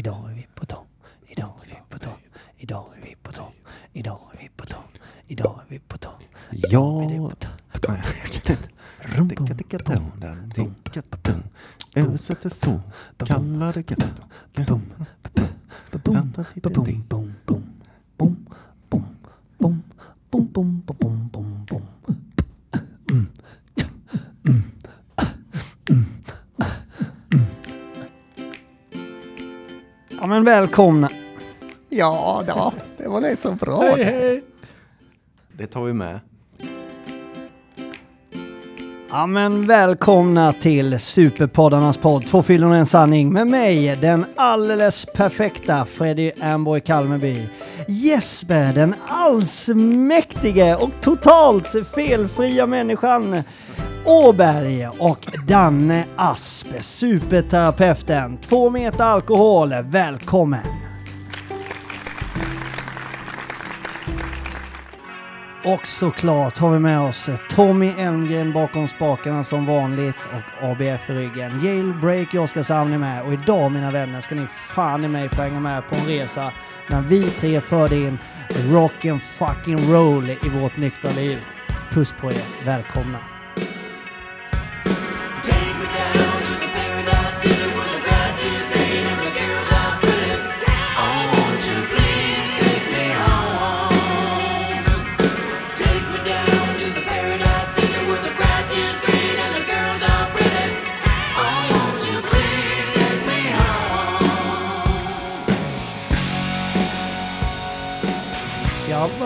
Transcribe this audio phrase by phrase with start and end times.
[0.00, 0.86] Idag är vi på tå.
[1.26, 2.10] Idag är vi på tå.
[2.56, 3.52] Idag är vi på tå.
[3.92, 4.78] Idag är vi på tå.
[5.28, 6.10] Idag är vi på tå.
[6.50, 7.36] Ja, Idag är vi på
[30.50, 31.08] välkomna.
[31.88, 33.82] Ja, ja, det var det så bra.
[33.82, 34.42] Hej hej.
[35.58, 36.20] Det tar vi med.
[39.10, 45.06] Ja men välkomna till Superpoddarnas podd Två fyllon och en sanning med mig, den alldeles
[45.14, 47.48] perfekta Freddy Amboy Kalmeby.
[47.88, 53.42] Jesper, den allsmäktige och totalt felfria människan
[54.04, 58.36] Åberg och Danne Asp, superterapeuten.
[58.36, 60.60] Två meter alkohol, välkommen!
[65.64, 71.12] Och såklart har vi med oss Tommy Elmgren bakom spakarna som vanligt och ABF i
[71.12, 71.64] ryggen.
[71.64, 75.42] Jailbreak i Oskarshamn är med och idag mina vänner ska ni fan i mig få
[75.42, 76.52] hänga med på en resa
[76.88, 78.18] när vi tre förde in
[78.72, 81.38] rock and fucking roll i vårt nyktra liv.
[81.90, 83.39] Puss på er, välkomna!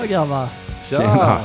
[0.09, 0.49] Tjabba grabbar!
[0.85, 1.41] Tjena.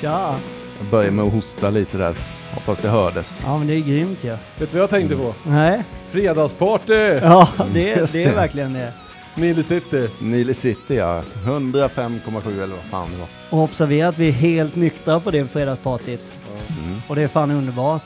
[0.00, 0.34] Tja!
[0.78, 2.16] Jag börjar med att hosta lite där.
[2.54, 3.40] Hoppas det hördes.
[3.44, 4.28] Ja men det är grymt ju.
[4.28, 4.36] Ja.
[4.58, 5.34] Vet du vad jag tänkte på?
[5.42, 5.84] Nej?
[6.10, 6.94] Fredagsparty!
[7.22, 8.34] Ja, det, det är det.
[8.34, 8.92] verkligen det.
[9.34, 10.08] Nile City.
[10.20, 11.22] Nile City ja.
[11.44, 13.28] 105,7 eller vad fan det var.
[13.50, 16.32] Och observera att vi är helt nyktra på det fredagspartyt.
[16.68, 17.00] Mm.
[17.08, 18.04] Och det är fan underbart.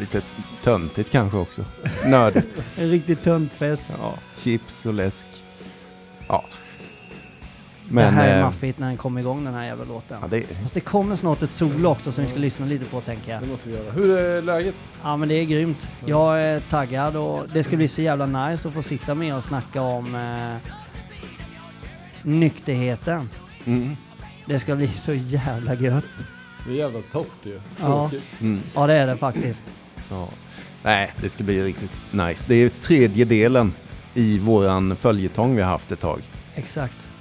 [0.00, 0.22] Lite
[0.62, 1.64] töntigt kanske också.
[2.06, 2.48] Nördigt.
[2.76, 3.90] En riktigt tunt fest.
[3.98, 4.14] Ja.
[4.36, 5.26] Chips och läsk.
[6.28, 6.44] Ja.
[7.92, 8.14] Det Men...
[8.14, 10.18] här är eh, maffigt när den kommer igång den här jävla låten.
[10.22, 13.00] ja, det, Fast det kommer snart ett solo också som vi ska lyssna lite på
[13.00, 13.42] tänker jag.
[13.42, 13.92] Det måste vi göra.
[13.92, 14.74] Hur är läget?
[15.02, 15.88] Ja men det är grymt.
[16.06, 19.44] Jag är taggad och det ska bli så jävla nice att få sitta med och
[19.44, 20.70] snacka om eh,
[22.22, 23.30] nykterheten.
[23.64, 23.96] mm.
[24.46, 26.04] Det ska bli så jävla gött.
[26.66, 27.60] Det är jävla torrt ju.
[27.80, 28.10] Ja.
[28.40, 28.60] Mm.
[28.74, 29.62] Ja det är det faktiskt.
[30.10, 30.28] Ja.
[30.82, 32.44] Nej, det ska bli riktigt nice.
[32.48, 33.72] Det är tredje delen
[34.14, 36.20] i våran följetong vi har haft ett tag.
[36.54, 37.11] Exakt.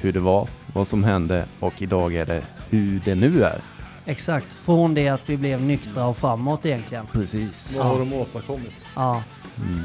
[0.00, 3.60] Hur det var, vad som hände och idag är det hur det nu är.
[4.06, 4.54] Exakt.
[4.54, 7.06] Från det att vi blev nyktra och framåt egentligen.
[7.12, 7.74] Precis.
[7.78, 8.72] Vad har de åstadkommit?
[8.94, 9.22] Ja,
[9.58, 9.82] Mm.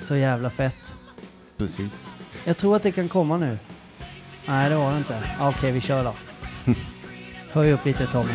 [0.00, 0.94] så jävla fett.
[1.58, 2.06] Precis.
[2.44, 3.58] Jag tror att det kan komma nu.
[4.46, 5.22] Nej, det var det inte.
[5.40, 6.14] Okej, vi kör då.
[7.52, 8.32] Höj upp lite Tommy.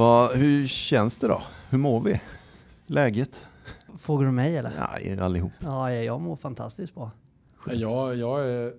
[0.00, 1.42] Vad, hur känns det då?
[1.70, 2.20] Hur mår vi?
[2.86, 3.46] Läget?
[3.98, 4.72] Frågar du mig eller?
[4.78, 5.52] Ja, er allihop.
[5.58, 7.10] Ja, jag mår fantastiskt bra.
[7.66, 8.72] Ja, jag är...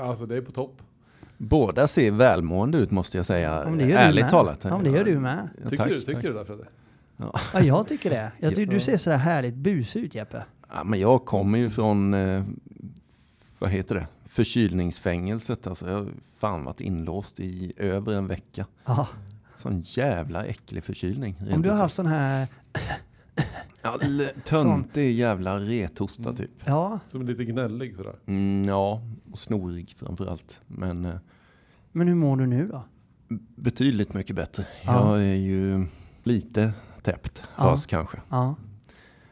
[0.08, 0.82] alltså det är på topp.
[1.36, 3.62] Båda ser välmående ut måste jag säga.
[3.64, 4.30] Ja, men det gör du Ärligt med.
[4.30, 4.58] talat.
[4.62, 5.48] Ja, men det gör du med.
[5.62, 6.22] Ja, Tycker tack, du, tycker tack.
[6.22, 6.64] du det Fredde?
[7.52, 8.32] Ja, jag tycker det.
[8.38, 10.44] Jag tycker du ser sådär härligt busig ut Jeppe.
[10.74, 12.44] Ja, men jag kommer ju från, eh,
[13.58, 15.66] vad heter det, förkylningsfängelset.
[15.66, 16.08] Alltså, jag har
[16.38, 18.66] fan varit inlåst i över en vecka.
[18.84, 19.08] Ja.
[19.58, 21.36] Sån jävla äcklig förkylning.
[21.52, 22.46] Om du har haft sån här...
[23.82, 23.98] Ja,
[24.44, 26.50] töntig jävla rethosta typ.
[26.64, 28.14] Ja, Som är lite gnällig sådär.
[28.26, 29.02] Mm, ja,
[29.32, 30.60] och snorig framförallt.
[30.66, 31.14] Men eh,
[31.92, 32.82] men hur mår du nu då?
[33.56, 34.66] betydligt mycket bättre.
[34.84, 35.16] Ja.
[35.16, 35.86] Jag är ju
[36.22, 37.70] lite täppt, Ja.
[37.70, 38.18] hörs kanske.
[38.28, 38.54] Ja,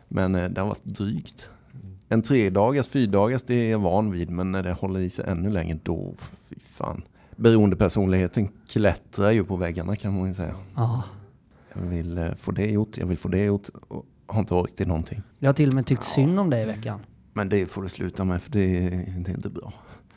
[0.08, 1.48] Men eh, det har varit drygt.
[2.08, 4.30] En tredagars, fyrdagars, det är jag van vid.
[4.30, 6.14] Men när det håller i sig ännu längre, då,
[6.48, 7.02] fy fan.
[7.36, 10.54] Beroendepersonligheten klättrar ju på väggarna kan man ju säga.
[10.76, 11.02] ja.
[11.74, 13.68] Jag vill eh, få det gjort, jag vill få det gjort.
[13.88, 15.22] Och har inte ork till någonting.
[15.38, 17.00] Jag har till och med tyckt synd om dig i veckan.
[17.32, 18.68] Men det får du sluta med för det,
[19.18, 19.72] det är inte bra.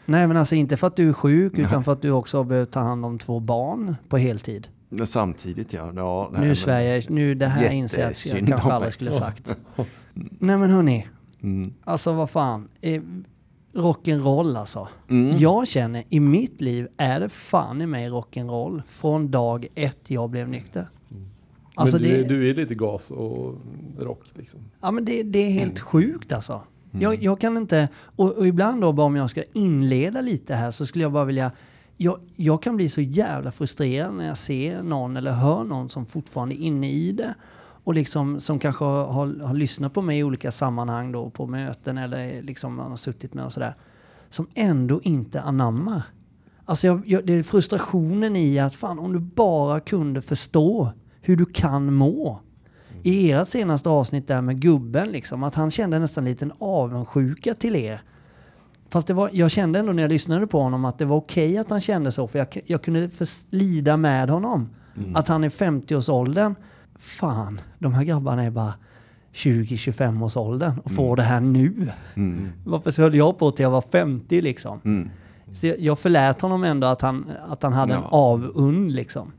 [0.06, 2.44] Nej men alltså inte för att du är sjuk utan för att du också har
[2.44, 4.68] behövt ta hand om två barn på heltid.
[5.06, 5.92] Samtidigt ja.
[5.96, 9.56] ja nej, nu Sverige, nu det här inser jag att jag kanske aldrig skulle sagt.
[10.40, 11.08] Nej men hörni,
[11.42, 11.74] Mm.
[11.84, 12.68] alltså vad fan.
[13.74, 14.88] Rock'n'roll alltså.
[15.10, 15.38] Mm.
[15.38, 20.30] Jag känner i mitt liv är det fan i mig rock'n'roll från dag ett jag
[20.30, 20.90] blev nykter.
[21.76, 23.56] Alltså men du, det- du är lite gas och
[24.00, 24.60] rock liksom.
[24.82, 25.86] Ja men det, det är helt Mm.
[25.86, 26.62] sjukt alltså.
[26.92, 30.72] Jag, jag kan inte, och, och ibland då bara om jag ska inleda lite här
[30.72, 31.52] så skulle jag bara vilja,
[31.98, 36.06] jag, jag kan bli så jävla frustrerad när jag ser någon eller hör någon som
[36.06, 37.36] fortfarande är inne i det
[37.84, 41.48] och liksom som kanske har, har, har lyssnat på mig i olika sammanhang då på
[41.48, 43.76] möten eller liksom har suttit med och sådär.
[44.30, 46.02] Som ändå inte anammar.
[46.66, 50.92] Alltså jag, jag, det är frustrationen i att fan om du bara kunde förstå
[51.22, 52.40] hur du kan må.
[53.04, 57.54] I ert senaste avsnitt där med gubben liksom, att han kände nästan en liten avundsjuka
[57.54, 58.02] till er.
[58.90, 61.58] Fast det var, jag kände ändå när jag lyssnade på honom att det var okej
[61.58, 63.10] att han kände så, för jag, jag kunde
[63.50, 64.70] lida med honom.
[65.16, 66.56] Att han är 50-årsåldern.
[67.00, 68.74] Fan, de här grabbarna är bara
[69.34, 71.90] 20-25 års åldern och får det här nu.
[72.16, 72.50] Mm.
[72.66, 74.80] Varför höll jag på till jag var 50 liksom?
[74.86, 75.10] Mm.
[75.54, 78.08] Så jag, förlät honom ändå att han, att han hade en Ja.
[78.18, 79.32] avund liksom.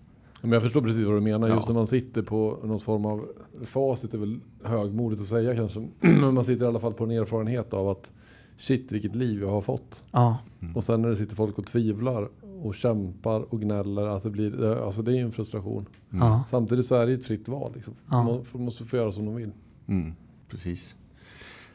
[0.42, 1.48] Men jag förstår precis vad du menar.
[1.48, 1.66] Just Ja.
[1.66, 3.26] när man sitter på någon form av
[3.64, 5.88] facit är väl högmodigt att säga kanske.
[6.00, 8.10] Men man sitter i alla fall på en erfarenhet av att
[8.58, 10.02] shit vilket liv jag har fått.
[10.12, 10.36] Ja,
[10.74, 12.28] Och sen när det sitter folk och tvivlar
[12.66, 14.06] och kämpar och gnäller.
[14.06, 15.86] Alltså det, blir, alltså det är ju en frustration.
[16.10, 17.72] ja, Samtidigt så är det ju ett fritt val.
[17.74, 17.94] Liksom.
[18.10, 18.22] Ja.
[18.22, 19.52] Man må- måste få göra som de vill.
[19.86, 20.12] Mm.
[20.48, 20.96] Precis.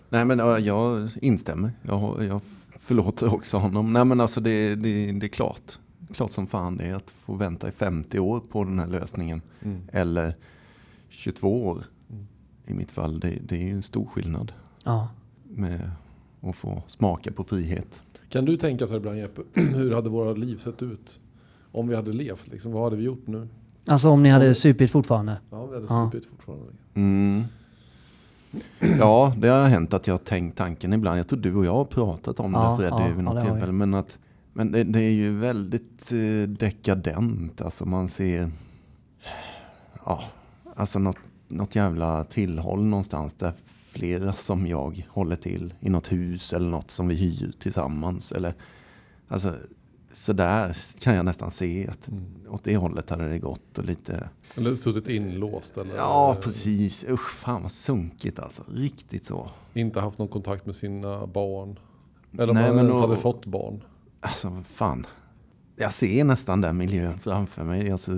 [0.09, 1.71] Nej men ja, jag instämmer.
[1.81, 2.41] Jag, jag
[2.79, 3.93] förlåter också honom.
[3.93, 5.79] Nej men alltså det, det, det är klart.
[6.13, 9.41] Klart som fan det är att få vänta i 50 år på den här lösningen.
[9.61, 9.81] Mm.
[9.91, 10.35] Eller
[11.09, 11.85] 22 år.
[12.09, 12.27] Mm.
[12.65, 13.19] I mitt fall.
[13.19, 14.51] Det, det är ju en stor skillnad.
[14.83, 15.09] ja.
[15.49, 15.91] Med
[16.41, 18.03] att få smaka på frihet.
[18.30, 21.19] Kan du tänka så ibland Jeppe, hur hade våra liv sett ut?
[21.72, 23.48] Om vi hade levt, liksom, vad hade vi gjort nu?
[23.86, 25.38] Alltså om ni hade supit fortfarande?
[25.51, 26.10] Ja, vi hade Ja.
[26.12, 26.66] supit fortfarande.
[26.94, 27.44] Mm.
[29.00, 31.19] Ja, det har hänt att jag har tänkt tanken ibland.
[31.19, 33.36] Jag tror du och jag har pratat om Ja, det Freddy ja, vid ja, något
[33.36, 33.48] det vi.
[33.51, 33.72] tillfälle.
[33.72, 34.18] Men, att,
[34.54, 37.62] men det, det är ju väldigt eh, dekadent.
[37.62, 38.51] Alltså man ser
[40.06, 40.24] ja,
[40.75, 41.18] alltså något,
[41.48, 43.54] något jävla tillhåll någonstans där
[43.95, 48.31] flera som jag håller till i något hus eller något som vi hyr tillsammans.
[48.31, 48.53] Eller,
[49.27, 49.53] alltså,
[50.12, 52.24] så där kan jag nästan se att Mm.
[52.50, 53.77] åt det hållet hade det gått.
[53.77, 57.06] Och lite, Eller suttit inlåst eller ja, precis.
[57.09, 58.63] Usch, fan vad sunkigt alltså.
[58.74, 59.51] Riktigt så.
[59.74, 61.80] inte haft någon kontakt med sina barn.
[62.33, 63.83] Eller om Nej, man men ens och- hade fått barn.
[64.21, 65.06] Alltså fan.
[65.75, 67.91] Jag ser nästan den miljön framför mig.
[67.91, 68.12] Alltså,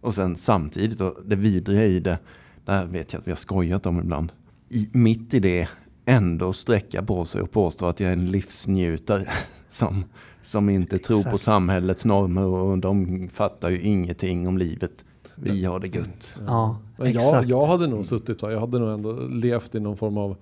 [0.00, 2.18] och sen samtidigt, och det vidriga i det,
[2.66, 4.32] det här vet jag att vi har skojat om ibland.
[4.68, 5.68] I, mitt i det
[6.04, 9.22] ändå sträcka på sig och påstå att jag är en livsnjutare
[9.68, 10.04] som,
[10.42, 11.44] som inte tror på Exakt.
[11.44, 15.04] samhällets normer och de fattar ju ingenting om livet.
[15.34, 16.36] Vi har det gött.
[16.46, 17.48] Ja, Men jag, exakt.
[17.48, 20.36] jag hade nog suttit så jag hade nog ändå levt i någon form av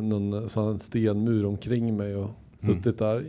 [0.00, 3.24] någon sån här stenmur omkring mig och suttit där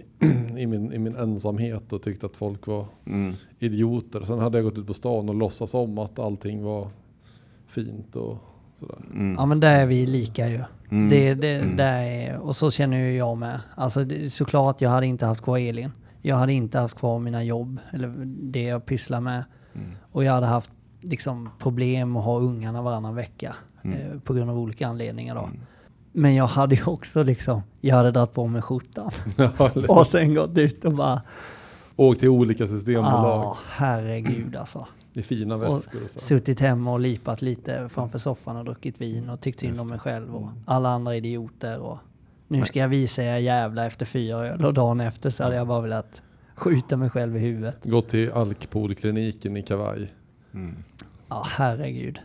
[0.57, 3.33] i min, i min ensamhet och tyckt att folk var Mm.
[3.59, 4.21] idioter.
[4.23, 6.87] Sen hade jag gått ut på stan och låtsas om att allting var
[7.69, 8.37] fint och
[8.75, 8.97] sådär.
[9.13, 9.35] Mm.
[9.39, 10.63] Ja men där är vi lika ju.
[10.91, 11.09] Mm.
[11.09, 13.61] Det, det, där är, och så känner ju jag med.
[13.75, 15.91] Alltså det, såklart jag hade inte haft kvar Elin.
[16.21, 19.43] Jag hade inte haft kvar mina jobb eller det jag pysslar med.
[19.75, 19.91] Mm.
[20.11, 20.71] Och jag hade haft
[21.01, 23.55] liksom problem att ha ungarna varannan vecka.
[23.83, 23.97] Mm.
[23.97, 25.49] Eh, på grund av olika anledningar då.
[26.11, 29.11] Men jag hade ju också liksom, jag hade dragit på mig skjortan.
[29.87, 31.21] och sen gått ut och bara,
[31.95, 34.87] Åkt till olika systembolag ja herregud alltså.
[35.13, 36.19] I fina väskor och så.
[36.19, 39.99] suttit hemma och lipat lite framför soffan och druckit vin och tyckt synd om mig
[39.99, 41.79] själv och alla andra idioter.
[41.79, 41.97] Och
[42.47, 45.67] nu ska jag visa er jävla efter fyra öl och dagen efter så hade jag
[45.67, 46.21] bara velat
[46.55, 47.77] skjuta mig själv i huvudet.
[47.83, 50.13] Gått till Alkpolkliniken i kavaj.
[50.53, 50.75] Mm.
[51.29, 52.19] Ja, herregud.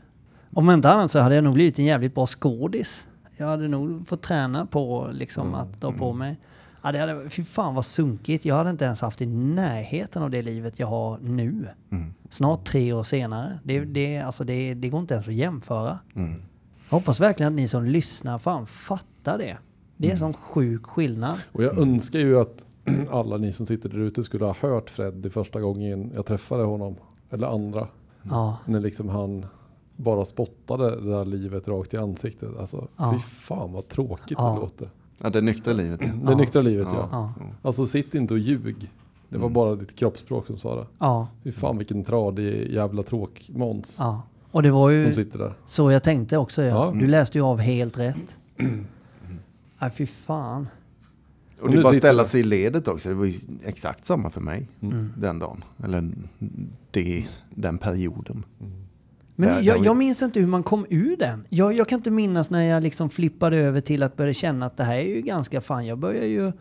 [0.55, 3.09] Om inte annat så hade jag nog blivit en jävligt bra skådis.
[3.37, 6.37] Jag hade nog fått träna på liksom att dra på mig.
[6.85, 8.45] Ja, det hade, fy fan vad sunkigt.
[8.45, 11.69] Jag hade inte ens haft i närheten av det livet jag har nu.
[11.91, 12.15] Mm.
[12.29, 13.59] Snart tre år senare.
[13.65, 15.99] Det, det, alltså det, det går inte ens att jämföra.
[16.15, 16.43] Mm.
[16.89, 19.57] Jag hoppas verkligen att ni som lyssnar fan fattar det.
[19.97, 21.39] Det är en sån sjuk skillnad.
[21.53, 22.67] Och jag önskar ju att
[23.11, 26.97] alla ni som sitter där ute skulle ha hört Freddy första gången jag träffade honom.
[27.31, 27.89] Eller andra.
[28.23, 29.47] Ja, När liksom han
[29.97, 32.49] bara spottade det där livet rakt i ansiktet.
[32.61, 33.13] Alltså Ja.
[33.15, 34.53] fy fan vad tråkigt Ja.
[34.55, 34.89] det låter.
[35.23, 36.01] Ja, det nyktra livet.
[36.03, 36.31] Ja.
[36.31, 37.09] Det nyktra livet ja.
[37.13, 38.91] ja, Alltså sitt inte och ljug.
[39.29, 39.53] Det var Mm.
[39.55, 40.87] bara ditt kroppsspråk som sa det.
[40.99, 43.97] ja, Fy fan vilken tradig jävla tråk-Måns.
[43.99, 44.23] ja.
[44.51, 45.27] Och det var ju
[45.67, 46.63] så jag tänkte också.
[46.63, 46.69] Ja.
[46.95, 47.01] Ja.
[47.01, 48.39] Du läste ju av helt rätt.
[49.79, 50.67] Nej, fy fan.
[51.59, 53.09] Och Och det är bara att ställa sig i ledet också.
[53.09, 55.13] Det var ju exakt samma för mig Mm.
[55.17, 55.65] den dagen.
[55.85, 56.13] Eller
[56.91, 58.45] det, den perioden.
[59.37, 61.47] Men jag, jag minns inte hur man kom ur den.
[61.49, 64.77] Jag, jag kan inte minnas när jag liksom flippade över till att börja känna att
[64.77, 65.87] det här är ju ganska fan.
[65.87, 66.53] Jag börjar ju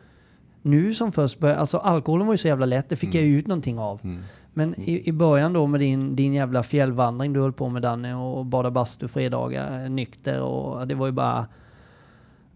[0.61, 3.39] nu som först börja, alltså alkoholen var ju så jävla lätt, det fick jag ju
[3.39, 3.99] ut någonting av.
[4.03, 4.21] Mm.
[4.53, 8.15] Men i, i början då med din, din jävla fjällvandring du höll på med Danne
[8.15, 11.47] och bada bastu fredagar nykter och det var ju bara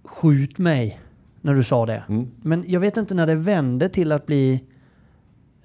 [0.03, 0.99] skjut mig
[1.41, 2.03] när du sa det.
[2.09, 2.31] Mm.
[2.41, 4.63] Men jag vet inte när det vände till att bli...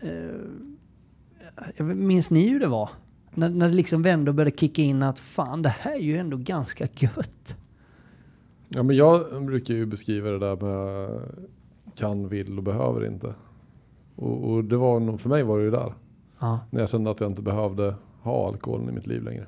[0.00, 2.90] Eh, minns ni hur det var?
[3.34, 6.16] När, när det liksom vände och började kicka in att fan det här är ju
[6.16, 7.56] ändå ganska gött.
[8.68, 11.20] Ja, men jag brukar ju beskriva det där med
[11.94, 13.34] kan, vill och behöver inte.
[14.16, 15.94] Och, och det var nog, för mig var det ju där.
[16.40, 19.46] Ja, När jag kände att jag inte behövde ha alkoholen i mitt liv längre.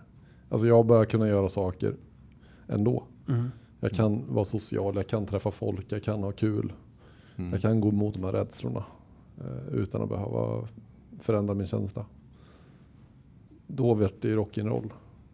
[0.48, 1.94] Alltså jag började kunna göra saker
[2.68, 3.04] ändå.
[3.28, 3.50] mm,
[3.80, 6.72] Jag kan vara social, jag kan träffa folk, jag kan ha kul.
[7.52, 8.84] Jag kan gå emot de här rädslorna
[9.40, 10.68] eh, utan att behöva
[11.20, 12.04] förändra min känsla.
[13.66, 14.90] Då vart det ju rock'n'roll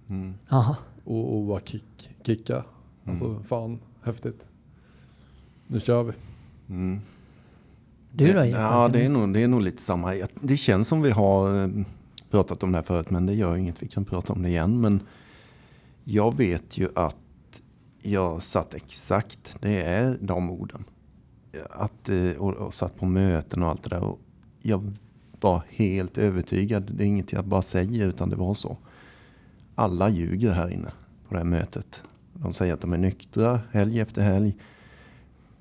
[0.09, 0.35] Mm.
[0.49, 0.77] aha.
[1.05, 2.65] och, och bara kick, kicka.
[3.05, 4.45] Alltså fan, häftigt.
[5.67, 6.13] Nu kör vi.
[6.69, 7.01] Mm.
[8.13, 8.45] Du då?
[8.45, 10.15] Ja, det är, nog, det är nog lite samma.
[10.41, 11.69] Det känns som vi har eh,
[12.31, 13.83] pratat om det här förut, men det gör inget.
[13.83, 14.81] Vi kan prata om det igen.
[14.81, 15.01] Men
[16.05, 17.17] jag vet ju att
[18.03, 20.85] jag satt exakt, det är de orden.
[21.71, 24.05] Att, eh, och, och satt på möten och allt det där.
[24.05, 24.19] Och
[24.63, 24.93] jag
[25.41, 26.93] var helt övertygad.
[26.95, 28.77] Det är inget jag bara säger, utan det var så.
[29.75, 30.93] Alla ljuger här inne
[31.29, 32.03] på det här mötet.
[32.33, 34.57] De säger att de är nyktra helg efter helg.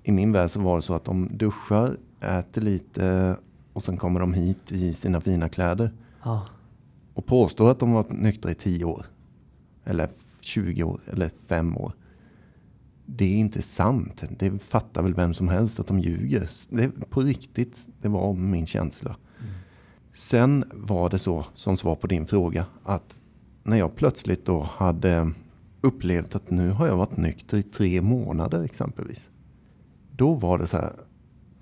[0.04, 3.36] I min värld så var det så att de duschar, äter lite
[3.74, 5.92] och sen kommer de hit i sina fina kläder
[6.24, 6.48] Ja,
[7.14, 9.06] och påstår att de var nyktra i 10 år.
[9.86, 10.10] Eller
[10.42, 11.94] 20 år eller 5 år.
[13.06, 14.24] Det är inte sant.
[14.40, 16.50] Det fattar väl vem som helst att de ljuger.
[16.70, 19.16] Det på riktigt, det var min känsla.
[20.20, 23.20] Sen var det så, som svar på din fråga, att
[23.64, 25.32] när jag plötsligt då hade
[25.82, 29.30] upplevt att nu har jag varit nykter i tre månader exempelvis.
[30.12, 30.94] Då var det så här,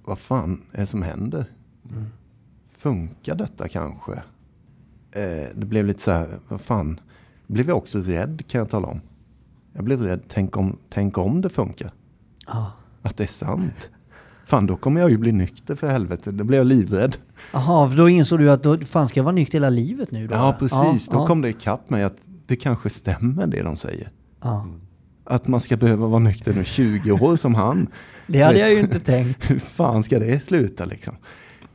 [0.03, 1.45] vad fan är det som händer?
[2.77, 4.13] Funkar detta kanske?
[5.11, 6.99] Eh, det blev lite så här, vad fan.
[7.47, 9.01] Blev jag också rädd kan jag tala om.
[9.73, 11.91] Jag blev rädd, tänk om, tänk om det funkar.
[12.47, 12.71] ja.
[13.01, 13.89] Att det är sant.
[14.45, 16.31] Fan, då kommer jag ju bli nykter för helvete.
[16.31, 17.17] Då blev jag livrädd.
[17.51, 20.35] Jaha, då insåg du att då fan ska jag vara nykter hela livet nu då?
[20.35, 21.07] Ja, precis.
[21.07, 22.15] då ja, kom det ikapp mig att
[22.47, 24.09] det kanske stämmer det de säger.
[24.43, 24.67] Ja.
[25.23, 27.87] Att man ska behöva vara nykter nu 20 år som han.
[28.27, 29.49] Det hade jag ju inte tänkt.
[29.51, 31.15] Hur fan ska det sluta liksom?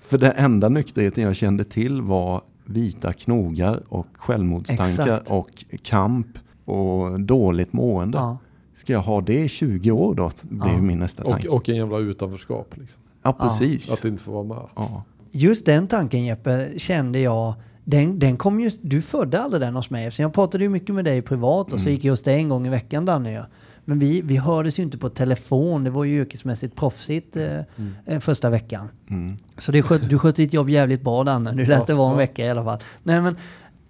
[0.00, 5.31] För den enda nykterheten jag kände till var vita knogar och självmordstankar Exakt.
[5.31, 6.26] och kamp
[6.64, 8.19] och dåligt mående.
[8.19, 8.38] Ja.
[8.75, 10.31] Ska jag ha det i 20 år då?
[10.43, 10.81] Det blir Ja.
[10.83, 11.49] min nästa Och, tanke.
[11.49, 12.75] och en jävla utanförskap.
[12.76, 13.02] Liksom.
[13.23, 13.93] ja, precis.
[13.93, 14.67] Att inte få vara med.
[14.76, 15.05] Ja.
[15.35, 19.91] Just den tanken Jeppe kände jag, den, den kom ju, du födde aldrig den hos
[19.91, 20.11] mig.
[20.19, 22.71] Jag pratade ju mycket med dig privat och så gick just det en gång i
[22.71, 23.33] veckan Danne.
[23.33, 23.43] ju.
[23.85, 27.59] Men vi, vi hördes ju inte på telefon, det var ju yrkesmässigt proffsigt eh,
[28.07, 28.89] eh, första veckan.
[29.11, 29.37] Mm.
[29.59, 32.17] Så det sköt, du skötte ditt jobb jävligt bra Danne, du lät det vara en
[32.17, 32.79] vecka i alla fall.
[33.03, 33.37] Nej men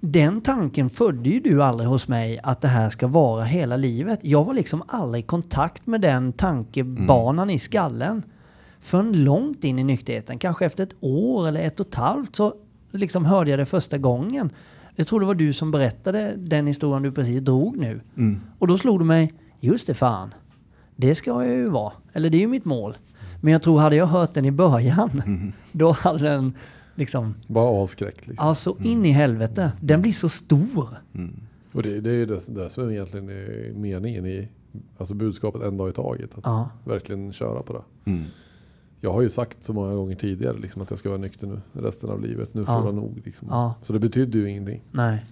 [0.01, 4.21] den tanken födde ju du aldrig hos mig att det här ska vara hela livet.
[4.23, 8.23] Jag var liksom aldrig i kontakt med den tankebanan i skallen.
[8.83, 12.55] Förrän långt in i nykterheten, kanske efter ett år eller ett och ett halvt så
[12.91, 14.51] liksom hörde jag det första gången.
[14.97, 18.01] Jag tror det var du som berättade den historien du precis drog nu.
[18.17, 18.41] Mm.
[18.59, 20.35] Och då slog det mig, just det fan,
[20.97, 21.93] det ska jag ju vara.
[22.12, 22.97] Eller det är ju mitt mål.
[23.41, 25.23] Men jag tror hade jag hört den i början,
[25.73, 26.53] då hade den
[26.95, 28.27] liksom, Bara avskräckt.
[28.27, 28.49] Liksom.
[28.49, 29.73] alltså in i helvete.
[29.81, 30.89] Den blir så stor.
[31.73, 34.49] Och det, det är ju det, det som egentligen är meningen i
[34.99, 36.31] alltså budskapet en dag i taget.
[36.35, 36.71] Att Ja.
[36.85, 37.83] verkligen köra på det.
[39.05, 41.61] Jag har ju sagt så många gånger tidigare liksom, att jag ska vara nykter nu
[41.73, 42.55] resten av livet.
[42.55, 42.81] Nu får Ja.
[42.81, 43.23] vara nog.
[43.25, 43.49] Liksom.
[43.51, 43.75] Ja.
[43.83, 45.25] Så det betyder ju ingenting Nej.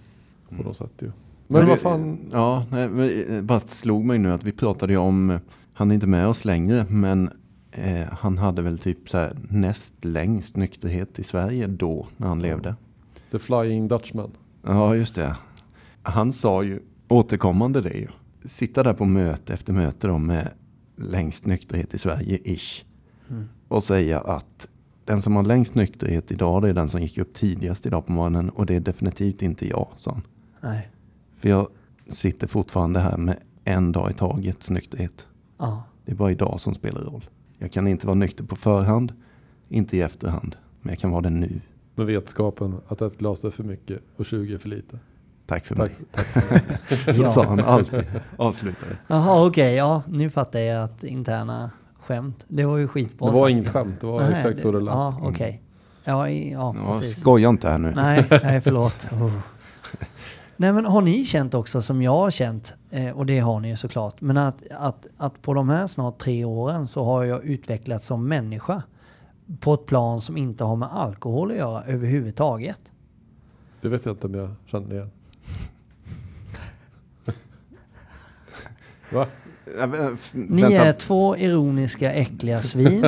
[0.57, 0.93] på något sätt.
[1.01, 1.11] Ju.
[1.47, 2.17] Men, vi- vad fan.
[2.31, 5.39] Ja, nej, men, eh, bara slog mig nu att vi pratade ju om, eh,
[5.73, 7.29] han är inte med oss längre, men
[7.71, 12.41] eh, han hade väl typ så här näst längst nykterhet i Sverige då, när han
[12.41, 12.75] levde.
[13.31, 14.31] The Flying Dutchman.
[14.65, 15.35] Ja, just det.
[16.03, 18.07] Han sa ju återkommande det ju.
[18.45, 20.49] Sitta där på möte efter möte då med
[20.97, 22.85] längst nykterhet i Sverige, ish.
[23.71, 24.67] Och säga att
[25.05, 28.11] den som har längst nykterhet idag, det är den som gick upp tidigast idag på
[28.11, 28.49] morgonen.
[28.49, 30.21] Och det är definitivt inte jag, sa han.
[30.61, 30.89] Nej.
[31.37, 31.67] För jag
[32.07, 35.27] sitter fortfarande här med en dag i taget nykterhet.
[35.57, 35.83] Ja.
[36.05, 37.25] Det är bara idag som spelar roll.
[37.57, 39.13] Jag kan inte vara nykter på förhand,
[39.69, 40.55] inte i efterhand.
[40.81, 41.61] Men jag kan vara det nu.
[41.95, 44.99] Med vetskapen att ett glas är för mycket och 20 är för lite.
[45.45, 45.91] Tack för Tack.
[45.99, 47.05] mig.
[47.15, 47.31] Så Ja.
[47.33, 48.03] sa han alltid.
[48.37, 48.97] Avslutade.
[49.07, 51.71] Jaha okej, ja nu fattar jag att interna
[52.15, 52.45] skämt.
[52.47, 53.51] Det var ju skitbra det var sagt.
[53.51, 54.93] inget skämt, det var Nej, exakt så det lät.
[54.93, 55.61] Ja okej.
[56.03, 57.19] Ja, i- ja, Ja, precis.
[57.19, 57.91] skoja inte här nu.
[57.95, 59.07] Nej, nej förlåt.
[59.11, 59.31] Oh.
[60.57, 63.69] Nej men har ni känt också som jag har känt, eh, och det har ni
[63.69, 67.43] ju såklart, men att, att, att på de här snart tre åren så har jag
[67.43, 68.83] utvecklats som människa
[69.59, 72.79] på ett plan som inte har med alkohol att göra överhuvudtaget.
[73.81, 75.11] Det vet jag inte om jag känner igen.
[79.13, 79.25] Va?
[80.33, 83.05] Ni är två ironiska äckliga svin.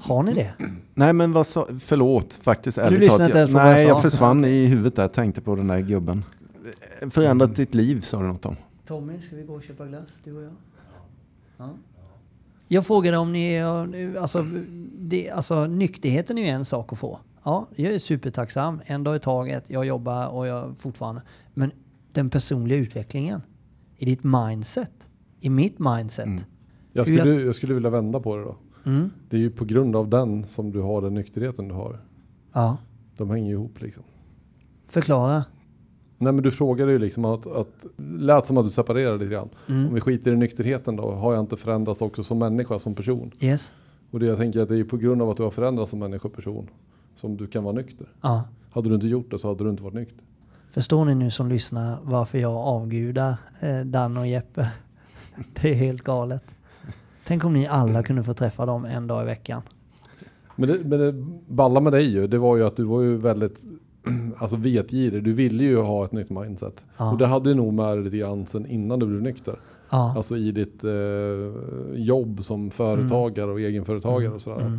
[0.00, 0.54] Har ni det?
[0.94, 2.78] Nej men vad sa, förlåt faktiskt.
[2.78, 3.88] ärligt lyssnade inte ens på vad jag Nej, sa.
[3.88, 6.24] jag försvann i huvudet där, tänkte på den där gubben.
[7.10, 8.56] Förändrat ditt liv sa du något om.
[8.86, 10.52] Tommy, ska vi gå och köpa glass, du och jag?
[11.56, 11.70] Ja.
[12.68, 13.62] Jag frågade om ni...
[14.20, 14.46] Alltså,
[14.98, 17.18] det, alltså, nykterheten är ju en sak att få.
[17.44, 18.80] Ja, jag är supertacksam.
[18.86, 19.64] En dag i taget.
[19.66, 21.22] Jag jobbar och jag fortfarande...
[21.54, 21.72] Men
[22.12, 23.42] den personliga utvecklingen.
[23.96, 24.92] I ditt mindset.
[25.44, 26.26] I mitt mindset.
[26.26, 26.42] Mm.
[26.92, 28.56] Jag skulle, jag skulle vilja vända på det då.
[28.84, 29.10] Mm.
[29.28, 32.00] Det är ju på grund av den som du har den nykterheten du har.
[32.52, 32.76] Ja.
[33.16, 34.02] De hänger ju ihop liksom.
[34.88, 35.44] Förklara.
[36.18, 39.48] Nej men du frågade ju liksom att, att lät som att du separerade lite grann.
[39.68, 39.88] Mm.
[39.88, 43.30] Om vi skiter i nykterheten då, har jag inte förändrats också som människa, som person?
[43.40, 43.72] Yes.
[44.10, 45.90] Och det jag tänker att det är ju på grund av att du har förändrats
[45.90, 46.70] som människa och person
[47.16, 48.08] som du kan vara nykter.
[48.20, 48.44] Ja.
[48.70, 50.24] Hade du inte gjort det så hade du inte varit nykter.
[50.70, 54.68] Förstår ni nu som lyssnar varför jag avgudar eh, Dan och Jeppe?
[55.62, 56.42] Det är helt galet.
[57.26, 59.62] Tänk om ni alla kunde få träffa dem en dag i veckan.
[60.56, 61.12] Men det, men det
[61.54, 63.64] balla med dig ju, det var ju att du var ju väldigt
[64.38, 65.24] alltså vetgirig.
[65.24, 66.84] Du ville ju ha ett nytt mindset.
[66.96, 67.12] Ja.
[67.12, 69.56] Och det hade ju nog med dig lite grann sen innan du blev nykter.
[69.90, 70.12] Ja.
[70.16, 70.90] Alltså i ditt eh,
[71.94, 74.60] jobb som företagare och egenföretagare och sådär.
[74.60, 74.78] Mm.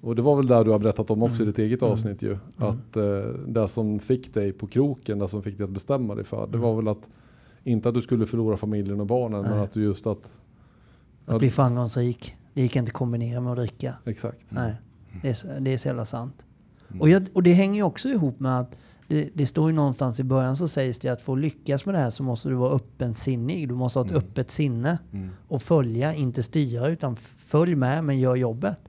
[0.00, 1.92] Och det var väl där du har berättat om också i ditt eget Mm.
[1.92, 2.38] avsnitt ju.
[2.56, 3.04] Att eh,
[3.46, 6.40] det som fick dig på kroken, det som fick dig att bestämma dig för.
[6.46, 6.60] Det Mm.
[6.60, 7.08] var väl att,
[7.64, 9.60] inte att du skulle förlora familjen och barnen, men Nej.
[9.60, 10.30] att du just att,
[11.26, 13.94] Att bli framgångsrik, det gick inte att kombinera med att dricka.
[14.04, 14.38] exakt.
[14.48, 14.74] Nej,
[15.22, 16.44] det är, det är så jävla sant.
[17.00, 20.20] Och, jag, och det hänger ju också ihop med att det, det står ju någonstans
[20.20, 22.54] i början så sägs det att för att lyckas med det här så måste du
[22.54, 23.68] vara öppensinnig.
[23.68, 24.98] Du måste ha ett öppet sinne
[25.48, 28.82] och följa, inte styra utan följ med men gör jobbet.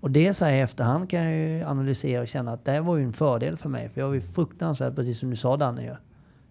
[0.00, 2.96] Och det så här i efterhand kan jag ju analysera och känna att det var
[2.96, 3.88] ju en fördel för mig.
[3.88, 5.98] För jag var ju fruktansvärt, precis som du sa Danne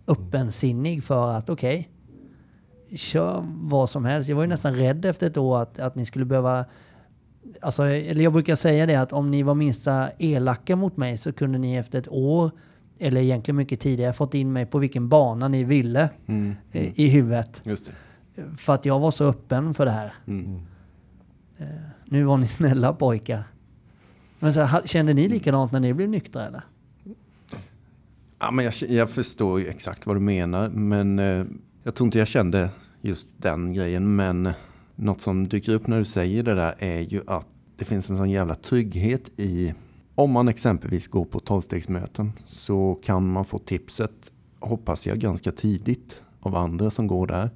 [0.08, 1.90] öppensinnig för att okej,
[2.96, 4.30] kör vad som helst.
[4.30, 6.66] Jag var ju nästan rädd efter ett år att, att ni skulle behöva
[7.62, 11.34] Alltså, eller jag brukar säga det att om ni var minsta elaka mot mig så
[11.34, 12.52] kunde ni efter ett år,
[13.00, 16.56] eller egentligen mycket tidigare, fått in mig på vilken bana ni ville Mm.
[16.72, 17.62] i huvudet.
[17.64, 17.86] Just
[18.36, 18.44] det.
[18.58, 20.14] För att jag var så öppen för det här.
[20.28, 20.56] Mm.
[21.58, 21.66] Eh,
[22.06, 23.44] Nu var ni snälla pojkar.
[24.40, 26.62] Men så, kände ni likadant när ni blev nyktra eller?
[28.46, 31.46] Ja, men jag, jag förstår ju exakt vad du menar, men eh,
[31.84, 32.70] jag tror inte jag kände
[33.02, 34.16] just den grejen.
[34.16, 34.54] Men eh,
[34.96, 38.18] något som dyker upp när du säger det där är ju att det finns en
[38.18, 39.74] sån jävla trygghet i
[40.16, 46.24] om man exempelvis går på tolvstegsmöten så kan man få tipset, hoppas jag, ganska tidigt
[46.40, 47.50] av andra som går där.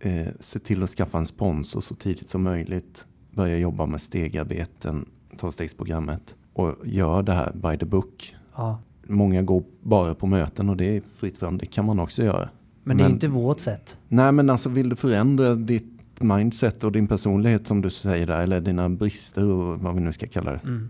[0.00, 3.06] Eh, se till att skaffa en sponsor så tidigt som möjligt.
[3.30, 8.36] Börja jobba med stegarbeten, tolvstegsprogrammet och gör det här by the book.
[8.56, 8.78] Ja.
[9.10, 11.58] Många går bara på möten och det är fritt fram.
[11.58, 12.48] Det kan man också göra.
[12.84, 13.98] Men det är inte vårt sätt.
[14.08, 18.42] Nej men alltså vill du förändra ditt mindset och din personlighet som du säger där.
[18.42, 20.58] Eller dina brister och vad vi nu ska kalla det.
[20.64, 20.88] Mm.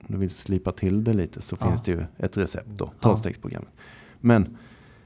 [0.00, 1.66] Om du vill slipa till det lite så Ja.
[1.68, 2.92] finns det ju ett recept då.
[3.00, 3.70] Tolvstegsprogrammet.
[4.20, 4.56] Men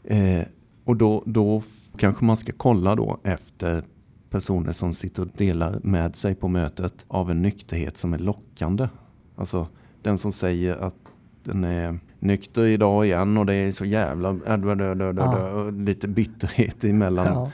[0.05, 0.42] eh,
[0.85, 1.62] och då, då
[1.96, 3.83] kanske man ska kolla då efter
[4.31, 8.88] personer som sitter och delar med sig på mötet av en nykterhet som är lockande.
[9.37, 9.66] Alltså
[10.02, 10.94] den som säger att
[11.44, 15.23] den är nykter idag igen och det är så jävla äh, dö, dö, dö, dö,
[15.25, 15.33] Ja.
[15.37, 17.27] dö, och lite bitterhet emellan.
[17.27, 17.51] Ja.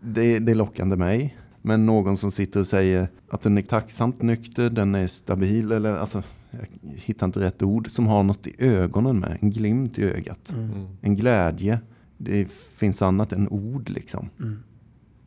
[0.00, 1.36] Det, det är lockande mig.
[1.62, 5.94] Men någon som sitter och säger att den är tacksamt nykter, den är stabil eller
[5.96, 10.04] alltså jag hittar inte rätt ord som har något i ögonen med, en glimt i
[10.04, 10.86] ögat, Mm.
[11.00, 11.80] en glädje.
[12.18, 14.28] Det finns annat än ord liksom.
[14.40, 14.62] Mm.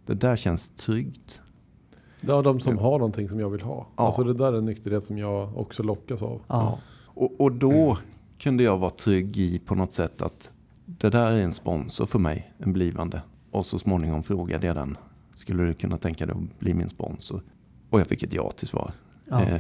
[0.06, 1.42] Det där känns tryggt.
[2.22, 3.88] Det är de som har någonting som jag vill ha.
[3.98, 4.06] Ja.
[4.06, 6.42] Alltså det där är en nykterhet som jag också lockas av.
[6.48, 6.80] Ja.
[7.04, 7.98] Och, och då
[8.38, 10.52] kunde jag vara trygg i på något sätt att
[10.86, 13.22] det där är en sponsor för mig, en blivande.
[13.52, 14.98] Och så småningom frågade jag den,
[15.36, 17.42] skulle du kunna tänka dig att bli min sponsor?
[17.90, 18.92] Och jag fick ett ja till svar.
[19.30, 19.42] Ja.
[19.44, 19.60] Eh,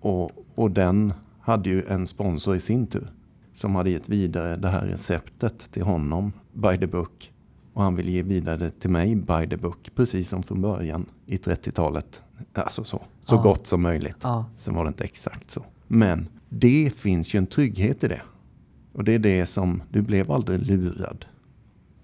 [0.00, 3.08] och, och den hade ju en sponsor i sin tur.
[3.54, 7.32] Som hade gett vidare det här receptet till honom, by the book.
[7.72, 9.90] Och han ville ge vidare det till mig, by the book.
[9.94, 12.22] Precis som från början i 30-talet.
[12.54, 13.42] Alltså så, så Ja.
[13.42, 14.16] gott som möjligt.
[14.22, 14.44] Ja.
[14.56, 15.64] Sen var det inte exakt så.
[15.86, 16.28] Men
[16.60, 18.22] det finns ju en trygghet i det.
[18.92, 21.24] Och det är det som, du blev aldrig lurad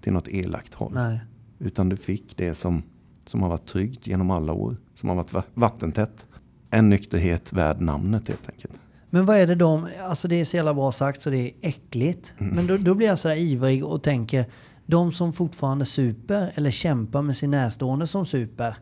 [0.01, 0.91] till något elakt håll.
[0.93, 1.19] Nej.
[1.59, 2.83] Utan du fick det som,
[3.25, 4.77] som har varit tryggt genom alla år.
[4.95, 6.25] Som har varit va- vattentätt.
[6.69, 8.73] En nykterhet värd namnet helt enkelt.
[9.09, 11.51] Men vad är det de, alltså det är så jävla bra sagt så det är
[11.61, 12.33] äckligt.
[12.37, 14.45] Men då, då blir jag så där ivrig och tänker,
[14.85, 18.75] de som fortfarande super eller kämpar med sin närstående som super,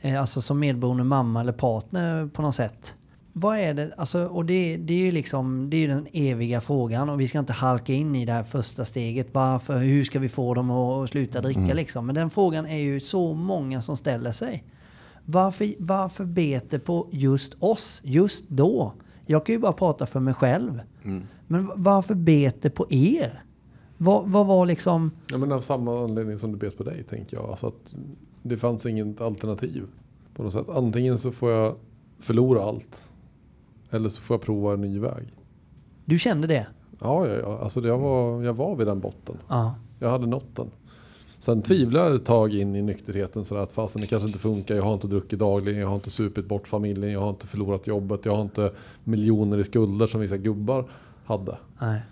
[0.00, 2.94] eh, alltså som medberoende mamma eller partner på något sätt.
[3.36, 7.08] Vad är det, alltså, och det, det är ju liksom, det är den eviga frågan
[7.08, 9.28] och vi ska inte halka in i det här första steget.
[9.32, 12.06] Varför, hur ska vi få dem att sluta dricka liksom?
[12.06, 14.64] Men den frågan är ju så många som ställer sig.
[15.24, 18.92] Varför, varför beter på just oss, just då?
[19.26, 20.80] Jag kan ju bara prata för mig själv.
[21.46, 23.42] Men varför beter på er?
[23.96, 25.10] Vad, vad var liksom...
[25.30, 27.50] Ja, men av samma anledning som det bet på dig tänker jag.
[27.50, 27.94] Alltså att
[28.42, 29.86] det fanns inget alternativ.
[30.34, 30.68] På något sätt.
[30.68, 31.76] Antingen så får jag
[32.20, 33.08] förlora allt.
[33.94, 35.28] Eller så får jag prova en ny väg.
[36.04, 36.66] Du kände det?
[37.00, 37.58] Ja, ja, ja.
[37.62, 39.36] Alltså jag, var, jag var vid den botten.
[39.48, 39.74] Ja.
[39.98, 40.70] Jag hade nått den.
[41.38, 44.74] Sen tvivlade jag ett tag in i nykterheten sådär att fasen det kanske inte funkar.
[44.74, 47.86] Jag har inte druckit dagligen, jag har inte supit bort familjen, jag har inte förlorat
[47.86, 48.72] jobbet, jag har inte
[49.04, 50.84] miljoner i skulder som vissa gubbar
[51.24, 51.56] hade.
[51.80, 52.02] Nej.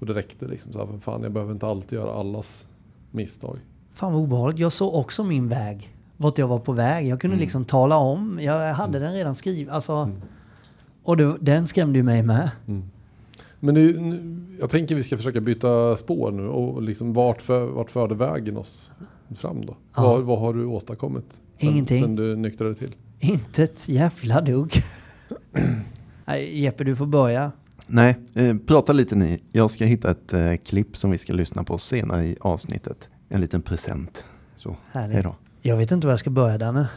[0.00, 0.72] Och det räckte liksom.
[0.72, 2.66] Så här, fan jag behöver inte alltid göra allas
[3.10, 3.58] misstag.
[3.92, 4.58] Fan vad obehagligt.
[4.58, 5.94] Jag såg också min väg.
[6.16, 7.06] Vart jag var på väg.
[7.06, 8.38] Jag kunde liksom tala om.
[8.42, 9.74] Jag hade den redan skriven.
[9.74, 10.10] Alltså,
[11.04, 12.50] Och det, den skrämde ju mig med.
[13.60, 13.80] Men det,
[14.60, 18.56] jag tänker vi ska försöka byta spår nu och liksom vart, för, vart förde vägen
[18.56, 18.92] oss
[19.36, 19.76] fram då?
[19.96, 20.02] Ja.
[20.02, 21.24] Vad, vad har du åstadkommit?
[21.60, 22.02] Sen, Ingenting.
[22.02, 22.94] Sen du nyktrade till?
[23.20, 24.72] Inte ett jävla dugg.
[26.24, 27.52] Nej, Jeppe, du får börja.
[27.86, 29.42] Nej, eh, prata lite ni.
[29.52, 33.08] Jag ska hitta ett eh, klipp som vi ska lyssna på senare i avsnittet.
[33.28, 34.24] En liten present.
[34.56, 35.14] Så, Härligt.
[35.14, 35.34] hej då.
[35.62, 36.88] Jag vet inte var jag ska börja, Danne.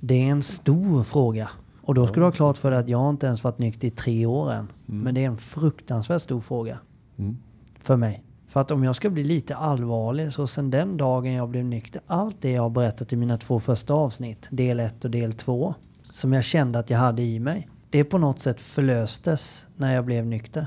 [0.00, 1.50] Det är en stor fråga.
[1.88, 3.88] Och då ska du ha klart för dig att jag har inte ens varit nykter
[3.88, 4.68] i tre år än.
[4.86, 6.78] Men det är en fruktansvärt stor fråga.
[7.18, 7.36] Mm.
[7.78, 8.24] För mig.
[8.48, 12.02] För att om jag ska bli lite allvarlig så sen den dagen jag blev nykter,
[12.06, 15.74] allt det jag har berättat i mina två första avsnitt, del 1 och del 2,
[16.12, 20.04] som jag kände att jag hade i mig, det på något sätt förlöstes när jag
[20.04, 20.66] blev nykter.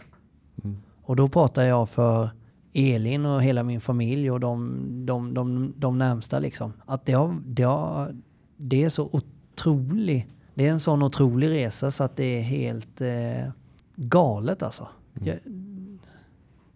[1.04, 2.30] Och då pratar jag för
[2.74, 6.74] Elin och hela min familj och de, de, de, de närmsta liksom.
[6.86, 8.16] Att det, har, det, har,
[8.58, 10.28] det är så otrolig,
[10.62, 13.52] det är en sån otrolig resa så att det är helt eh,
[13.96, 14.88] galet alltså.
[15.14, 15.38] Jag,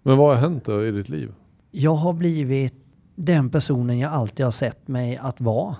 [0.03, 1.33] Men vad har hänt då i ditt liv?
[1.71, 2.73] jag har blivit
[3.15, 5.75] den personen jag alltid har sett mig att vara.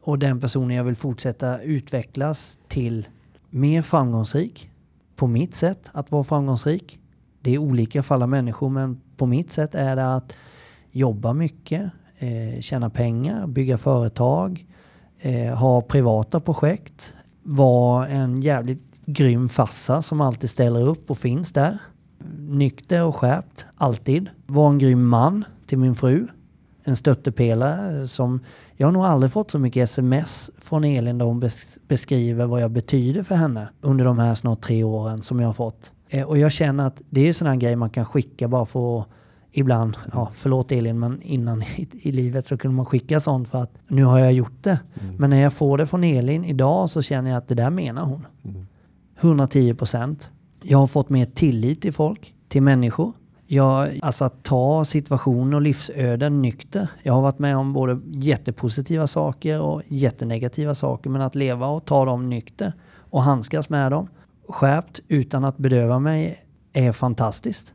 [0.00, 3.06] Och den personen jag vill fortsätta utvecklas till
[3.50, 4.70] mer framgångsrik.
[5.16, 6.98] På mitt sätt att vara framgångsrik.
[7.40, 10.32] Det är olika för alla människor men på mitt sätt är det att
[10.90, 14.66] jobba mycket, eh, tjäna pengar, bygga företag,
[15.18, 17.14] eh, ha privata projekt,
[17.46, 21.78] vara en jävligt grym farsa som alltid ställer upp och finns där.
[22.38, 24.30] Nykter och skärpt, alltid.
[24.46, 26.26] Var en grym man till min fru.
[26.84, 28.40] En stöttepelare eh, som...
[28.76, 31.42] Jag har nog aldrig fått så mycket sms från Elin där hon
[31.88, 35.52] beskriver vad jag betyder för henne under de här snart tre åren som jag har
[35.52, 35.92] fått.
[36.08, 39.00] Eh, och jag känner att det är sådana här grejer man kan skicka bara för
[39.00, 39.08] att
[39.52, 43.62] ibland, ja förlåt Elin, men innan i, i livet så kunde man skicka sånt för
[43.62, 44.80] att nu har jag gjort det.
[45.18, 48.04] Men när jag får det från Elin idag så känner jag att det där menar
[48.04, 48.26] hon.
[49.20, 50.30] 110 procent.
[50.62, 53.12] Jag har fått mer tillit till folk, till människor.
[53.46, 56.88] Jag, alltså att ta situationer och livsöden nykter.
[57.02, 61.10] Jag har varit med om både jättepositiva saker och jättenegativa saker.
[61.10, 62.72] Men att leva och ta dem nykter
[63.10, 64.08] och handskas med dem
[64.48, 66.38] skärpt utan att bedöva mig
[66.72, 67.74] är fantastiskt.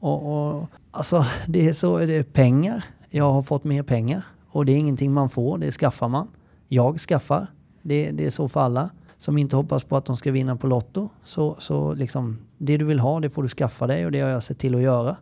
[0.00, 2.84] Och, och, alltså det är så, det är pengar.
[3.10, 4.22] Jag har fått mer pengar.
[4.50, 6.28] Och det är ingenting man får, det skaffar man.
[6.68, 7.46] Jag skaffar.
[7.82, 10.66] Det, det är så för alla som inte hoppas på att de ska vinna på
[10.66, 11.08] Lotto.
[11.24, 14.30] Så, så liksom, det du vill ha, det får du skaffa dig och det har
[14.30, 15.16] jag sett till att göra.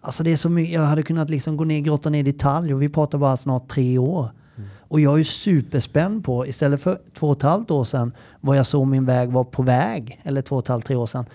[0.00, 2.74] Alltså det är så mycket, jag hade kunnat liksom gå ner, grotta ner i detalj
[2.74, 4.30] och vi pratar bara snart tre år.
[4.78, 8.66] Och jag är superspänd på, istället för två och ett halvt år sedan, vad jag
[8.66, 11.26] såg min väg var på väg, eller två och ett halvt, tre år sedan,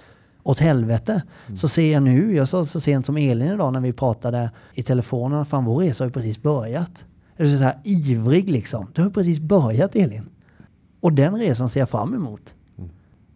[0.43, 1.23] åt helvete.
[1.55, 4.83] Så ser jag nu, jag sa så sent som Elin idag när vi pratade i
[4.83, 7.05] telefonen, fan vår resa har ju precis börjat.
[7.37, 8.87] Jag är så här ivrig liksom.
[8.95, 10.29] Det har ju precis börjat Elin.
[10.99, 12.53] Och den resan ser jag fram emot.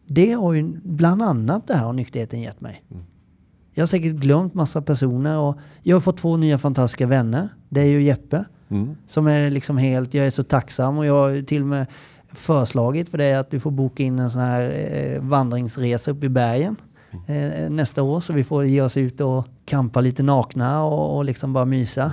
[0.07, 2.83] Det har ju bland annat det här har nykterheten gett mig.
[3.73, 7.49] Jag har säkert glömt massa personer och jag har fått två nya fantastiska vänner.
[7.69, 8.95] Det är ju Jeppe Mm.
[9.05, 11.85] som är liksom helt, jag är så tacksam och jag har till och med
[12.31, 14.61] förslagit för dig att du får boka in en sån här
[14.91, 16.75] eh, vandringsresa upp i bergen
[17.28, 21.26] eh, nästa år så vi får ge oss ut och kampa lite nakna och, och
[21.26, 22.12] liksom bara mysa.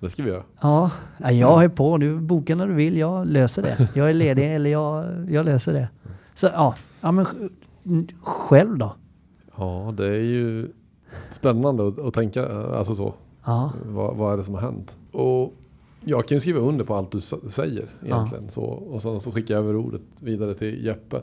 [0.00, 0.42] Det ska vi göra.
[0.60, 1.98] Ja, ja, jag är på.
[1.98, 2.96] Du bokar när du vill.
[2.96, 3.88] Jag löser det.
[3.94, 5.88] Jag är ledig eller jag, jag löser det.
[6.34, 8.94] Så ja, ja men sj- själv då?
[9.56, 10.68] Ja, det är ju
[11.30, 13.14] spännande att, att tänka alltså så.
[13.44, 14.96] Ja, Vad, vad är det som har hänt?
[15.12, 15.54] Och
[16.04, 18.50] jag kan ju skriva under på allt du säger egentligen.
[18.50, 21.20] Så, och sen så skickar jag över ordet vidare till Jeppe.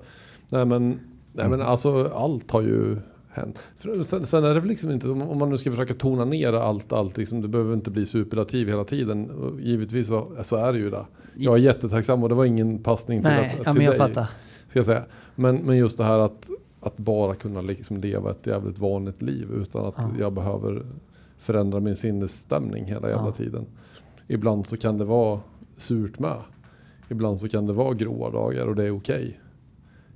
[0.50, 1.00] Nej men,
[1.34, 2.98] nej, men alltså allt har ju
[3.30, 3.60] hänt.
[4.06, 6.94] Sen, sen är det väl liksom inte, om man nu ska försöka tona ner allt,
[6.94, 9.30] allt liksom, det behöver inte bli superlativ hela tiden.
[9.30, 11.06] Och givetvis så, så är det ju det.
[11.36, 13.92] Jag är jättetacksam och det var ingen passning till, nej, att, ja, till men jag
[13.92, 14.00] dig.
[14.00, 14.30] fattar.
[14.68, 15.04] Ska jag säga.
[15.36, 16.50] Men, men just det här att,
[16.82, 20.10] att bara kunna liksom leva ett jävligt vanligt liv utan att Ja.
[20.20, 20.86] jag behöver
[21.38, 23.32] förändra min sinnesstämning hela jävla Ja.
[23.32, 23.65] tiden.
[24.28, 25.39] Ibland så kan det vara
[25.78, 26.38] surt med.
[27.10, 29.39] Ibland så kan det vara gråa dagar och det är okej.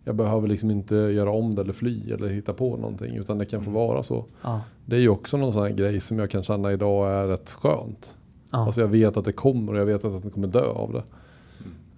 [0.04, 3.46] Jag behöver liksom inte göra om det eller fly eller hitta på någonting utan det
[3.46, 4.26] kan få vara så.
[4.42, 4.62] Ja.
[4.86, 7.50] Det är ju också någon sån här grej som jag kan känna idag är rätt
[7.50, 8.16] skönt.
[8.52, 8.66] Ja.
[8.66, 11.04] Alltså jag vet att det kommer och jag vet att jag kommer dö av det.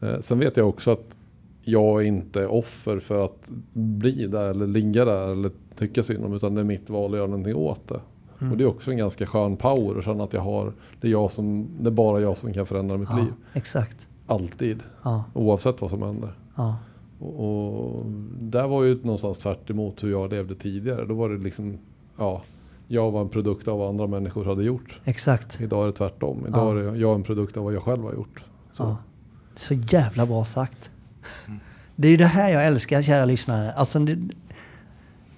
[0.08, 1.18] Eh, sen vet jag också att
[1.62, 6.34] jag inte är offer för att bli där eller ligga där eller tycka synd om
[6.34, 8.00] utan det är mitt val att göra någonting åt det.
[8.40, 8.52] Mm.
[8.52, 11.12] Och det är också en ganska skön power att känna att jag har, det är,
[11.12, 13.18] jag som, det är bara jag som kan förändra mitt ja.
[13.18, 13.34] liv.
[13.54, 14.08] Exakt.
[14.28, 14.80] Alltid.
[15.04, 15.24] Ja.
[15.34, 16.38] Oavsett vad som händer.
[16.56, 16.78] Ja.
[17.26, 18.06] Och,
[18.40, 21.06] där var ju någonstans tvärt emot hur jag levde tidigare.
[21.06, 21.78] Då var det liksom,
[22.18, 22.42] ja,
[22.88, 25.00] jag var en produkt av vad andra människor hade gjort.
[25.06, 25.62] Exakt.
[25.62, 26.46] Idag är det tvärtom.
[26.48, 26.82] Idag Ja.
[26.92, 28.44] är jag en produkt av vad jag själv har gjort.
[28.72, 28.84] Så.
[28.84, 28.98] Ja.
[29.56, 30.90] Så jävla bra sagt.
[31.96, 33.72] Det är ju det här jag älskar, kära lyssnare.
[33.72, 34.18] Alltså, det,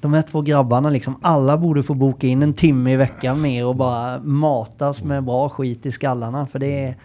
[0.02, 3.66] de här två grabbarna, liksom, alla borde få boka in en timme i veckan mer
[3.68, 6.48] och bara matas med bra skit i skallarna.
[6.48, 6.96] För det är...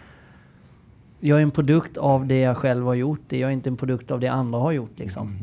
[1.25, 3.19] Jag är en produkt av det jag själv har gjort.
[3.29, 4.99] Jag är inte en produkt av det andra har gjort.
[4.99, 5.35] Liksom.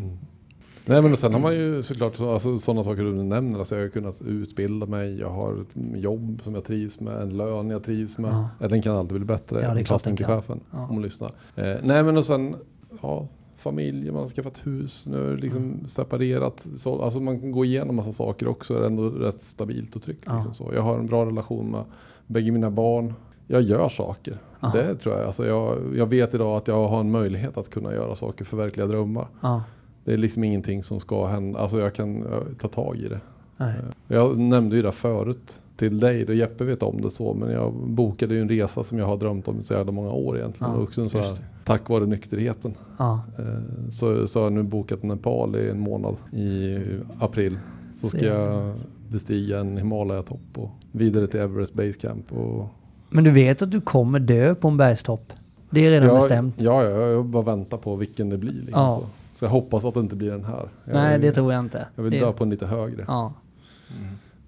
[0.87, 3.59] Nej men sen har man ju såklart så, alltså, sådana saker du nämner.
[3.59, 7.37] Alltså, jag har kunnat utbilda mig, jag har ett jobb som jag trivs med, en
[7.37, 8.31] lön jag trivs med.
[8.33, 8.49] Ja.
[8.61, 8.69] Ja.
[8.69, 9.61] Den kan alltid bli bättre.
[9.62, 10.37] Ja, det är klart den till kan.
[10.43, 10.87] chefen Ja.
[10.88, 11.31] om man lyssnar.
[11.57, 12.55] Eh, nej men och sen,
[13.03, 15.88] ja, familj, man har skaffat hus, nu är det liksom Mm.
[15.88, 16.66] separerat.
[16.77, 20.25] Så, alltså man kan gå igenom massa saker också, är ändå rätt stabilt och tryggt.
[20.35, 20.71] Liksom så.
[20.75, 21.85] Jag har en bra relation med
[22.27, 23.14] bägge mina barn.
[23.53, 24.39] Jag gör saker.
[24.61, 24.71] Ja.
[24.75, 25.27] Det tror jag.
[25.27, 25.79] Alltså jag.
[25.97, 29.27] Jag vet idag att jag har en möjlighet att kunna göra saker, förverkliga drömmar.
[29.41, 29.63] Ja.
[30.05, 31.59] Det är liksom ingenting som ska hända.
[31.59, 33.21] Alltså jag kan eh, ta tag i det.
[33.57, 33.75] Nej.
[34.09, 37.35] Jag nämnde ju det förut till dig, då Jeppe vet om det så.
[37.35, 40.11] Men jag bokade ju en resa som jag har drömt om i så jävla många
[40.13, 40.73] år egentligen.
[40.73, 42.75] Ja, och också så här, tack vare nykterheten.
[42.99, 43.21] Ja.
[43.39, 46.79] Eh, Så, så har jag nu bokat Nepal i en månad i
[47.21, 47.59] april.
[47.95, 48.75] Så ska jag
[49.09, 52.33] bestiga en Himalaya-topp och vidare till Everest Base Camp.
[52.33, 52.67] Och
[53.11, 55.33] Men du vet att du kommer dö på en bergstopp?
[55.70, 56.55] Det är redan jag, bestämt.
[56.59, 58.53] Ja, ja, jag bara väntar på vilken det blir.
[58.53, 59.03] Liksom, Ja.
[59.35, 59.44] så.
[59.44, 60.68] jag hoppas att det inte blir den här.
[60.85, 61.87] Jag, Nej, det tror jag inte.
[61.96, 63.05] jag vill det, dö på en lite högre.
[63.09, 63.33] Ja.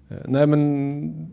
[0.09, 1.31] Eh, Nej men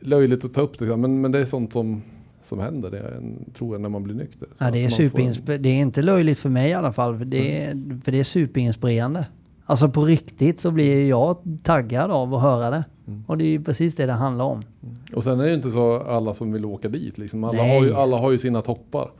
[0.00, 2.02] löjligt att ta upp det, men, men det är sånt som,
[2.42, 3.20] som händer det, är
[3.58, 4.48] tror jag när man blir nykter.
[4.58, 7.62] Ja, det, är en- det är inte löjligt för mig i alla fall, för det
[7.64, 9.26] är, för det är superinspirerande.
[9.68, 12.84] Alltså på riktigt så blir jag taggad av att höra det.
[13.06, 13.24] Mm.
[13.26, 14.62] Och det är ju precis det det handlar om.
[15.14, 17.18] Och sen är det ju inte så alla som vill åka dit.
[17.18, 17.44] Liksom.
[17.44, 17.78] Alla, Nej.
[17.78, 19.10] har ju, alla har ju sina toppar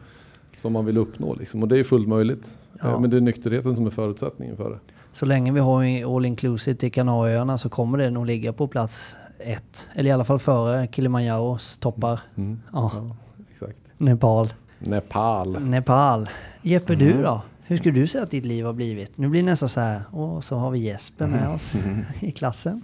[0.58, 1.34] som man vill uppnå.
[1.34, 1.62] Liksom.
[1.62, 2.58] Och det är fullt möjligt.
[2.82, 2.88] Ja.
[2.88, 4.78] Eh, Men det är nykterheten som är förutsättningen för det.
[5.12, 9.16] Så länge vi har all inclusive till Kanarieöarna så kommer det nog ligga på plats
[9.38, 9.88] ett.
[9.94, 12.20] Eller i alla fall före Kilimanjaros toppar.
[12.34, 13.16] Ja, Ja,
[13.52, 13.78] exakt.
[13.98, 14.48] Nepal.
[14.78, 15.58] Nepal.
[15.60, 16.28] Nepal.
[16.62, 17.22] Jeppe, du Mm.
[17.22, 17.42] då?
[17.68, 19.18] Hur skulle du säga att ditt liv har blivit?
[19.18, 21.74] Nu blir det nästan så här, och så har vi Jesper med oss
[22.20, 22.82] i klassen.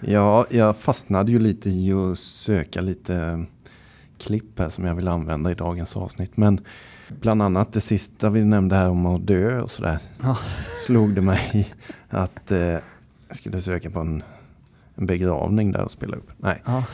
[0.00, 3.44] Ja, jag fastnade ju lite i att söka lite
[4.18, 6.36] klipp här som jag vill använda i dagens avsnitt.
[6.36, 6.60] Men
[7.20, 9.98] bland annat det sista vi nämnde här om att dö och sådär.
[10.22, 10.38] Ja.
[10.86, 11.74] Slog det mig
[12.08, 12.58] att eh,
[13.28, 14.22] jag skulle söka på en,
[14.94, 16.30] en begravning där och spela upp.
[16.36, 16.62] Nej.
[16.64, 16.84] Ja.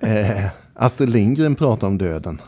[0.00, 2.40] Eh, Astrid Lindgren pratar om döden.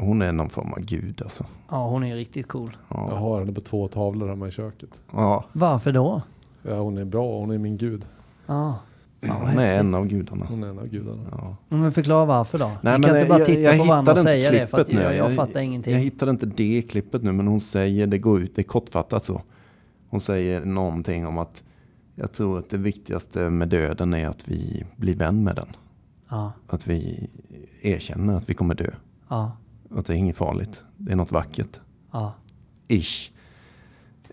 [0.00, 1.44] Hon är någon form av gud alltså.
[1.70, 2.76] ja, hon är riktigt cool.
[2.88, 3.16] Jag Ja.
[3.18, 4.90] har henne på två tavlor hemma i köket.
[5.12, 6.22] Ja, Varför då?
[6.62, 8.06] Ja, hon är bra, hon är min gud.
[8.46, 8.78] Ja.
[9.20, 10.46] Ja, hon är en av gudarna.
[10.48, 11.22] Hon är en av gudarna.
[11.30, 11.56] Ja.
[11.68, 12.70] Men förklara varför då?
[12.82, 14.80] Nej, vi kan men, inte bara jag- titta jag på varandra och säga det för
[14.80, 15.16] att klippet jag, nu.
[15.18, 15.92] jag fattar ingenting.
[15.92, 19.24] Jag hittade inte det klippet nu men hon säger, det går ut, det är kortfattat
[19.24, 19.42] så.
[20.10, 21.62] Hon säger någonting om att
[22.14, 25.68] jag tror att det viktigaste med döden är att vi blir vän med den.
[26.30, 27.28] Ja, Att vi
[27.82, 28.90] erkänner att vi kommer dö.
[29.28, 29.52] ja,
[29.94, 30.82] Att det är inget farligt.
[30.96, 31.80] Det är något vackert.
[32.12, 32.34] ja.
[32.88, 33.30] Ish.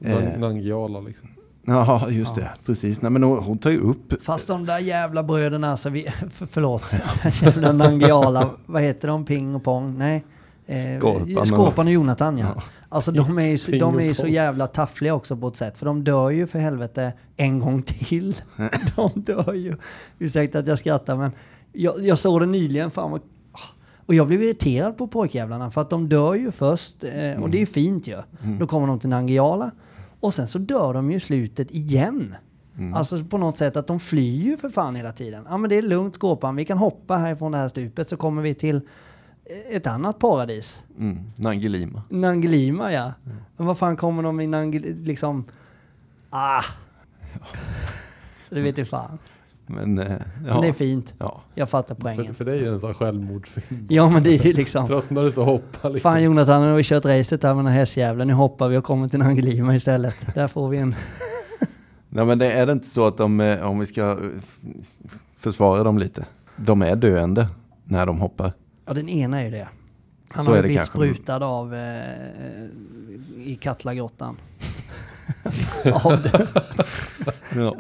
[0.02, 0.39] Eh.
[0.39, 1.30] Nangiala liksom.
[1.65, 2.50] Ja, just det.
[2.65, 3.02] Precis.
[3.02, 4.24] Nej, men hon, hon tar ju upp...
[4.24, 6.84] Fast de där jävla bröderna, alltså vi, för, förlåt,
[7.41, 9.26] jävla Nangiala, vad heter de?
[9.26, 9.98] Ping och Pong?
[9.98, 10.26] Nej.
[10.68, 12.54] Eh, Skorpan och- Skorpan och Jonathan ja.
[12.56, 12.63] Ja.
[12.89, 15.78] Alltså de är ju, de är ju så jävla taffliga också på ett sätt.
[15.78, 18.36] För de dör ju för helvete en gång till.
[18.96, 19.78] De dör ju.
[20.20, 21.32] Ursäkta att jag skrattar men
[21.74, 22.91] jag, jag såg det nyligen.
[22.91, 23.22] Fan vad,
[24.06, 27.04] och jag blev irriterad på pojkjävlarna för att de dör ju först.
[27.04, 28.22] Eh, och det är ju fint ju.
[28.60, 29.72] Då kommer de till Nangiala.
[30.20, 32.36] Och sen så dör de ju i slutet igen.
[32.94, 35.46] Alltså på något sätt att de flyr ju för fan hela tiden.
[35.50, 38.41] Ja men det är lugnt Skåpan, vi kan hoppa härifrån det här stupet så kommer
[38.41, 38.82] vi till
[39.72, 40.84] ett annat paradis.
[41.00, 42.04] Mm, Nangilima.
[42.10, 43.13] Nangilima ja.
[43.58, 45.46] Men vad fan kommer de i Nangilima, liksom...
[46.30, 46.63] Ah!
[48.50, 49.20] Det vet du fan.
[49.67, 50.62] Men eh, Men ja.
[50.62, 51.13] det är fint.
[51.19, 51.41] ja.
[51.56, 52.36] Jag fattar För, poängen.
[52.36, 53.88] för dig är det en sån här självmordsfilm.
[53.89, 54.88] Ja men det är ju liksom.
[54.88, 56.12] Tröttnar du så hoppa liksom.
[56.12, 58.28] Fan Jonathan, nu har vi kört racet där med den här hästjäveln.
[58.28, 60.36] Nu hoppar vi och kommer till Angelima istället.
[60.36, 60.95] Där får vi en...
[62.10, 64.17] Nej men det är det inte så att de, eh, om vi ska eh,
[65.38, 66.25] försvara dem lite,
[66.56, 67.47] de är döende
[67.84, 68.51] när de hoppar.
[68.86, 69.67] Ja den ena är ju det.
[70.32, 70.97] Han Så har är ju det blivit kanske.
[71.15, 72.01] sprutad av eh,
[73.38, 74.38] i Katlagrottan.
[76.04, 76.47] av det.
[77.56, 77.75] Ja,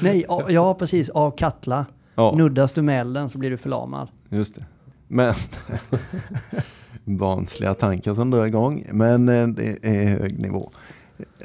[0.00, 1.08] Nej, ja precis.
[1.08, 1.86] Av Katla.
[2.14, 4.08] ja Nuddas du med elden så blir du förlamad.
[4.28, 4.66] just det.
[5.08, 5.34] Men
[7.04, 10.70] barnsliga tankar som drar igång, men eh, det är hög nivå.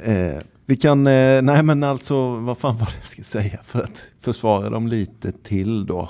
[0.03, 3.79] Eh, vi kan, eh, nej men alltså vad fan var det jag ska säga för
[3.79, 6.09] att försvara dem lite till då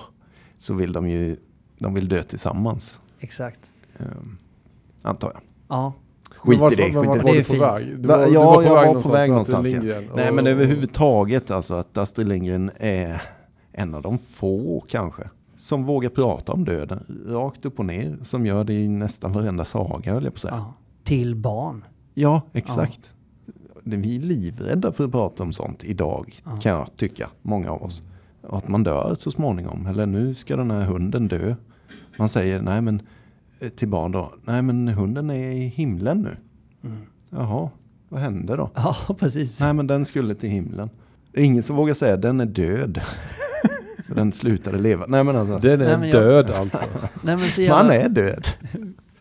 [0.58, 1.36] så vill de ju,
[1.79, 2.99] de vill dö tillsammans.
[3.19, 3.60] Exakt.
[3.99, 4.06] Eh,
[5.01, 5.41] antar jag.
[5.67, 5.93] Ja.
[6.43, 7.99] Skit vart, i det, skit vart var Det är du på väg?
[8.01, 9.79] Du Va- var, du ja, var på jag väg var på väg någonstans, ja.
[10.15, 13.21] Nej men överhuvudtaget alltså att Astrid Lindgren är
[13.71, 18.17] en av de få kanske som vågar prata om döden rakt upp och ner.
[18.23, 20.53] Som gör det i nästan varenda saga höll jag på att säga.
[20.56, 20.73] ja.
[21.03, 21.86] Till barn.
[22.13, 23.10] Ja, exakt.
[23.84, 27.84] Det- Vi är livrädda för att prata om sånt idag kan jag tycka, många av
[27.84, 28.01] oss.
[28.49, 29.88] Att man dör så småningom.
[29.88, 31.56] Eller nu ska den här hunden dö.
[32.17, 33.01] Man säger nej men
[33.69, 34.34] till barn då.
[34.43, 36.38] Nej men hunden är i himlen nu.
[37.30, 37.69] Jaha,
[38.10, 38.71] vad hände då?
[38.76, 39.60] Ja, precis.
[39.60, 40.89] Nej men den skulle till himlen.
[41.32, 43.02] Det är ingen som vågar säga den är död.
[44.08, 45.06] För den slutade leva.
[45.08, 45.58] Nej men alltså.
[45.60, 46.78] Den är Nej, men jag- död alltså.
[47.23, 48.47] Nej, men så Man jävla, är död.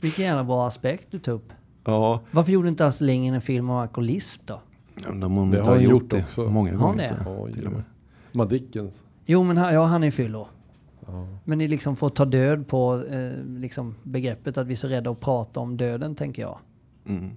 [0.00, 1.48] Vilken jävla bra aspekt du tog upp.
[1.84, 4.60] Ja, Varför gjorde inte Astrid Lindgren en film om alkoholism då?
[5.20, 6.42] de har, Det har han gjort gjort det också.
[6.48, 7.16] många Har gånger.
[7.24, 7.30] det?
[7.30, 7.82] Oj, till och med.
[8.32, 9.02] Madickens.
[9.26, 10.48] Jo, men han, ja, han är fyllo.
[11.06, 11.26] Ja.
[11.44, 15.10] Men ni liksom får ta död på eh, liksom begreppet att vi är så rädda
[15.10, 16.58] att prata om döden, tänker jag.
[17.08, 17.30] Mm.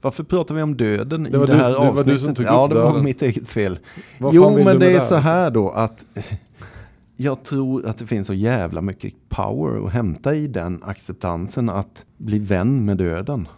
[0.00, 2.20] Varför pratar vi om döden Det i var det du- här det var du avsnittet?
[2.20, 3.04] som tog ja, upp det var döden.
[3.04, 3.78] mitt eget fel.
[4.20, 6.04] Vad jo, men det är det så här, här då att
[7.16, 12.04] jag tror att det finns så jävla mycket power att hämta i den acceptansen att
[12.16, 13.48] bli vän med döden.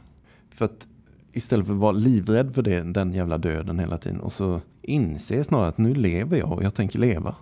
[0.55, 0.87] För att
[1.33, 5.45] istället för att vara livrädd för det, den jävla döden hela tiden och så inse
[5.45, 7.35] snarare att nu lever jag och jag tänker leva.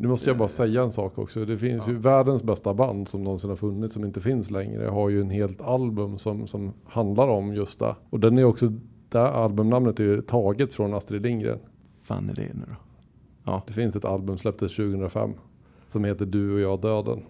[0.00, 1.44] Nu måste jag bara säga en sak också.
[1.44, 4.86] Det finns ju världens bästa band som någonsin har funnits som inte finns längre.
[4.88, 7.94] Har ju en helt album som, som handlar om just det.
[8.10, 8.72] Och den är också,
[9.08, 11.58] det albumnamnet är ju taget från Astrid Lindgren.
[12.02, 12.64] fan är det nu
[13.44, 13.62] då?
[13.66, 15.30] Det finns ett album släpptes 2005
[15.86, 17.22] som heter Du och jag döden.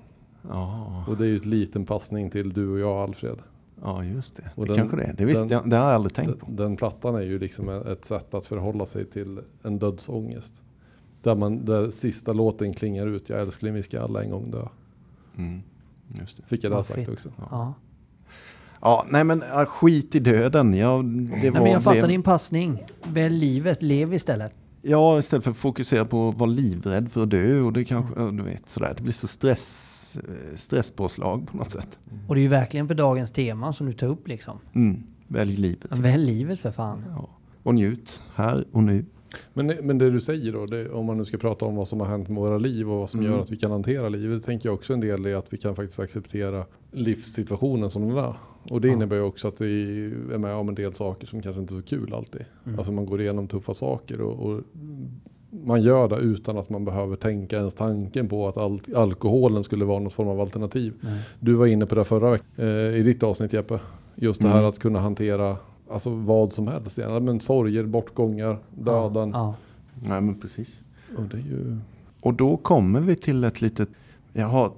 [0.49, 3.39] Ja, Och det är ju ett liten passning till Du och jag Alfred.
[3.83, 4.51] ja just det.
[4.55, 5.15] Och det den- kanske det är.
[5.15, 6.47] Det, visste den- jag, det har jag aldrig tänkt på.
[6.47, 10.63] Den, den plattan är ju liksom ett sätt att förhålla sig till en dödsångest.
[11.23, 14.67] Där, man, där sista låten klingar ut, jag älskling vi ska alla en gång dö.
[15.39, 15.63] Mm,
[16.21, 16.43] just det.
[16.47, 17.33] Fick jag det sagt också.
[17.51, 17.75] Ja.
[18.81, 20.75] Ja, nej men äh, skit i döden.
[20.75, 22.85] Ja, det Nej, var, men jag fattar blev- din passning.
[23.05, 24.53] Välj livet, lev istället.
[24.83, 28.21] Ja, istället för att fokusera på att vara livrädd för att dö och det kanske,
[28.21, 31.99] ja, du vet sådär, det blir så stress, eh, stresspåslag på något sätt.
[32.29, 34.59] Och det är ju verkligen för dagens tema som du tar upp liksom.
[34.75, 35.93] Mm, välj livet.
[35.93, 37.05] Välj livet för fan.
[37.17, 37.29] Ja.
[37.63, 39.05] Och njut, här och nu.
[39.55, 42.01] Men, men det du säger då, det, om man nu ska prata om vad som
[42.01, 43.33] har hänt med våra liv och vad som Mm.
[43.33, 45.75] gör att vi kan hantera livet, tänker jag också en del i att vi kan
[45.77, 48.35] faktiskt acceptera livssituationen som den är.
[48.71, 48.95] Och det Ja.
[48.95, 51.81] innebär ju också att vi är med om en del saker som kanske inte är
[51.81, 52.45] så kul alltid.
[52.67, 52.79] Mm.
[52.79, 54.61] Alltså man går igenom tuffa saker och, och
[55.51, 59.85] man gör det utan att man behöver tänka ens tanken på att al alkoholen skulle
[59.85, 60.93] vara något form av alternativ.
[61.01, 61.21] Nej.
[61.41, 63.79] Du var inne på det förra veckan eh, i ditt avsnitt Jeppe.
[64.15, 64.69] Just det här Mm.
[64.69, 65.57] att kunna hantera
[65.91, 66.99] alltså, vad som helst.
[66.99, 69.31] Ja, men sorger, bortgångar, döden.
[69.31, 69.55] Ja.
[70.03, 70.83] Nej men precis.
[71.17, 71.79] Och det är ju...
[72.21, 73.89] Och då kommer vi till ett litet,
[74.33, 74.73] jag har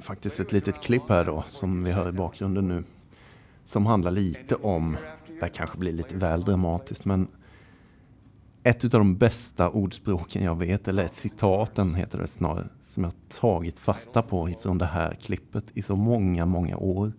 [0.00, 2.84] faktiskt ett litet klipp här då som vi hör i bakgrunden nu.
[3.64, 7.28] Som handlar lite om, det här kanske blir lite väl dramatiskt men
[8.62, 13.10] ett av de bästa ordspråken jag vet, eller ett citaten heter det snarare, som jag
[13.10, 17.12] har tagit fasta på ifrån det här klippet i så många, många år.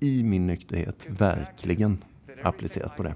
[0.00, 1.98] I min nykterhet, verkligen
[2.44, 3.14] applicerat på det.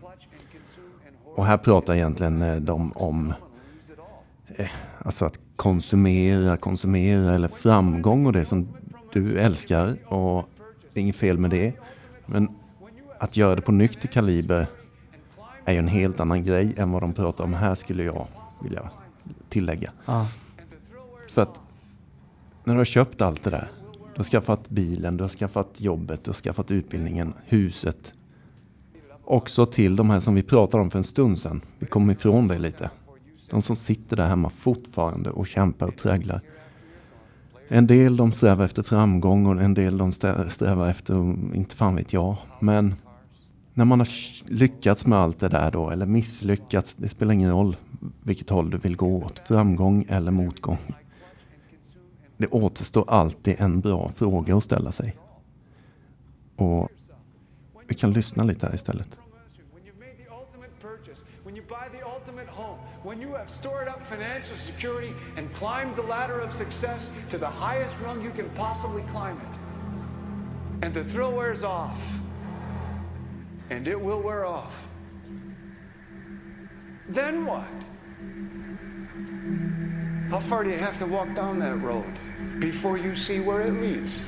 [1.25, 3.35] Och här pratar egentligen eh, de om
[4.57, 8.69] eh, alltså att konsumera, konsumera eller framgång och det som
[9.13, 10.49] du älskar och
[10.93, 11.73] det är inget fel med det.
[12.27, 12.49] Men
[13.19, 14.67] att göra det på nykter kaliber
[15.65, 18.27] är ju en helt annan grej än vad de pratar om här skulle jag
[18.63, 18.91] vilja
[19.49, 19.93] tillägga.
[20.07, 20.27] Ja.
[21.29, 21.61] För att
[22.65, 26.25] när du har köpt allt det där, du har skaffat bilen, du har skaffat jobbet,
[26.25, 28.13] du har skaffat utbildningen, huset.
[29.31, 31.61] Också till de här som vi pratade om för en stund sedan.
[31.79, 32.91] Vi kom ifrån det lite.
[33.51, 36.41] De som sitter där hemma fortfarande och kämpar och tragglar.
[37.69, 40.13] En del de strävar efter framgång och en del de
[40.49, 41.15] strävar efter,
[41.55, 42.37] inte fan vet jag.
[42.61, 42.95] Men
[43.75, 44.09] när man har
[44.51, 47.77] lyckats med allt det där då, eller misslyckats, det spelar ingen roll
[48.23, 50.79] vilket håll du vill gå åt, framgång eller motgång.
[52.37, 55.17] Det återstår alltid en bra fråga att ställa sig.
[56.57, 56.89] Och
[57.89, 59.09] vi kan lyssna lite här istället.
[59.73, 63.51] When you've made the ultimate purchase, when you buy the ultimate home, when you have
[63.51, 68.31] stored up financial security and climbed the ladder of success to the highest rung you
[68.31, 69.59] can possibly climb it,
[70.85, 72.01] and the thrill wears off,
[73.71, 74.75] and it will wear off,
[77.09, 77.65] then what?
[80.31, 82.19] How far do you have to walk down that road
[82.59, 84.23] before you see where it leads?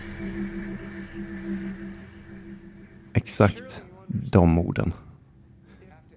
[3.23, 4.93] Exakt de orden.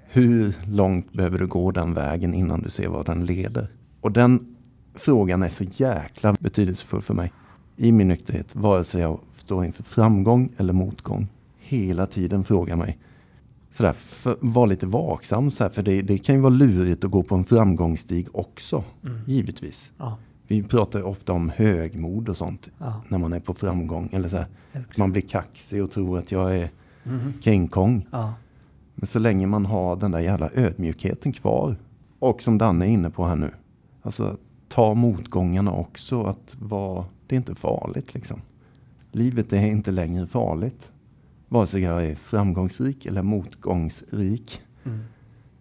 [0.07, 3.67] Hur långt behöver du gå den vägen innan du ser vad den leder?
[4.01, 4.55] Och den
[4.95, 7.31] frågan är så jäkla betydelsefull för mig
[7.77, 11.27] i min nykterhet, vare sig jag står inför framgång eller motgång.
[11.59, 12.97] Hela tiden frågar mig.
[13.71, 17.11] Sådär, för, var lite vaksam, så här, för det, det kan ju vara lurigt att
[17.11, 18.83] gå på en framgångsstig också,
[19.25, 19.91] givetvis.
[19.97, 20.17] Ja.
[20.47, 23.01] Vi pratar ofta om högmod och sånt Ja.
[23.07, 24.09] när man är på framgång.
[24.11, 24.43] Eller så
[24.97, 26.69] man blir kaxig och tror att jag är
[27.41, 28.07] King Kong.
[28.11, 28.33] Ja.
[28.95, 31.75] Men så länge man har den där jävla ödmjukheten kvar.
[32.19, 33.51] Och som Danne är inne på här nu.
[34.01, 34.37] Alltså
[34.69, 36.23] ta motgångarna också.
[36.23, 38.41] Att vara, det är inte farligt liksom.
[39.11, 40.91] Livet är inte längre farligt.
[41.47, 44.61] Vare sig jag är framgångsrik eller motgångsrik.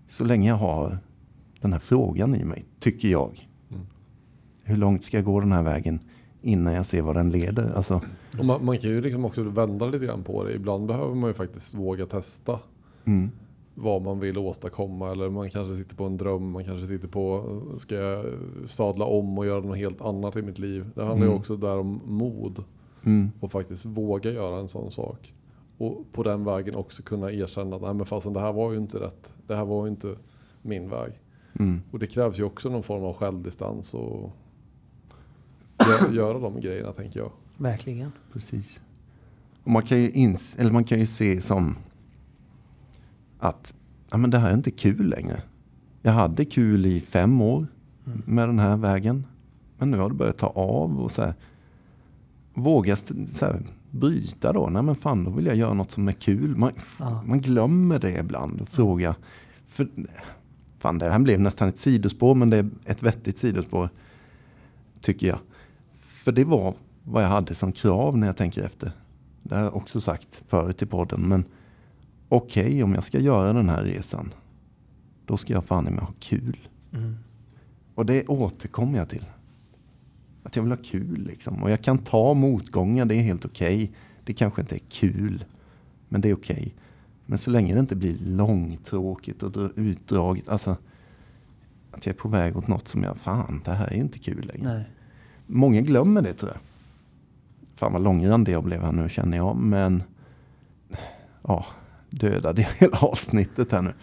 [0.09, 0.99] Så länge jag har
[1.61, 3.49] den här frågan i mig, tycker jag.
[4.65, 6.01] Hur långt ska jag gå den här vägen
[6.43, 7.73] innan jag ser vad den leder?
[7.77, 8.01] Alltså,
[8.39, 10.53] Och man, man kan ju liksom också vända lite grann på det.
[10.55, 12.59] Ibland behöver man ju faktiskt våga testa
[13.05, 13.31] mm,
[13.75, 15.11] vad man vill åstadkomma.
[15.11, 16.51] Eller man kanske sitter på en dröm.
[16.51, 17.45] Man kanske sitter på,
[17.77, 18.25] ska jag
[18.67, 20.91] sadla om och göra något helt annat i mitt liv?
[20.95, 21.39] Det handlar ju Mm.
[21.39, 22.65] också där om mod.
[23.05, 25.35] mm, Och faktiskt våga göra en sån sak.
[25.79, 28.79] Och på den vägen också kunna erkänna att nej men fasen det här var ju
[28.79, 29.33] inte rätt.
[29.47, 30.17] Det här var ju inte
[30.63, 31.13] min väg.
[31.59, 31.83] mm.
[31.91, 34.31] Och det krävs ju också någon form av självdistans och
[35.79, 37.31] gö- göra de grejerna tänker jag.
[37.63, 38.13] Verkligen.
[38.33, 38.81] Precis.
[39.65, 41.77] Och man kan ju, ins eller man kan ju se som
[43.39, 43.75] att
[44.11, 45.43] ja, men det här är inte kul längre.
[46.03, 47.67] Jag hade kul i fem år
[48.05, 49.27] med den här vägen.
[49.79, 51.35] Men nu har det börjat ta av och så här.
[52.55, 54.69] Våga så här, bryta då.
[54.69, 56.57] Nej men fan, då vill jag göra något som är kul.
[56.57, 57.23] Man, Ja.
[57.27, 59.15] man glömmer det ibland och fråga.
[59.67, 59.89] För,
[60.79, 63.89] fan, det här blev nästan ett sidospår, men det är ett vettigt sidospår.
[65.01, 65.39] Tycker jag.
[65.97, 66.75] För det var
[67.05, 68.93] vad jag hade som krav när jag tänker efter.
[69.43, 71.21] Det har jag också sagt förut i podden.
[71.21, 71.45] Men
[72.29, 74.35] okej, om jag ska göra den här resan.
[75.27, 76.59] Då ska jag fan i mig ha kul.
[76.93, 77.17] Mm.
[77.95, 79.25] Och det återkommer jag till.
[80.43, 81.63] Att jag vill ha kul liksom.
[81.63, 83.93] Och jag kan ta motgångar, det är helt okej.
[84.25, 85.45] Det kanske inte är kul.
[86.09, 86.75] Men det är okej.
[87.27, 90.49] Men så länge det inte blir långtråkigt och dra- utdraget.
[90.49, 90.77] Alltså
[91.91, 94.19] att jag är på väg åt något som jag, fan det här är ju inte
[94.19, 94.75] kul längre.
[94.75, 94.85] Nej.
[95.47, 96.61] Många glömmer det tror jag.
[97.77, 99.57] Fan vad långrandig jag blev här nu känner jag.
[99.57, 100.03] Men
[101.43, 101.67] ja,
[102.11, 103.95] dödade jag hela avsnittet här nu.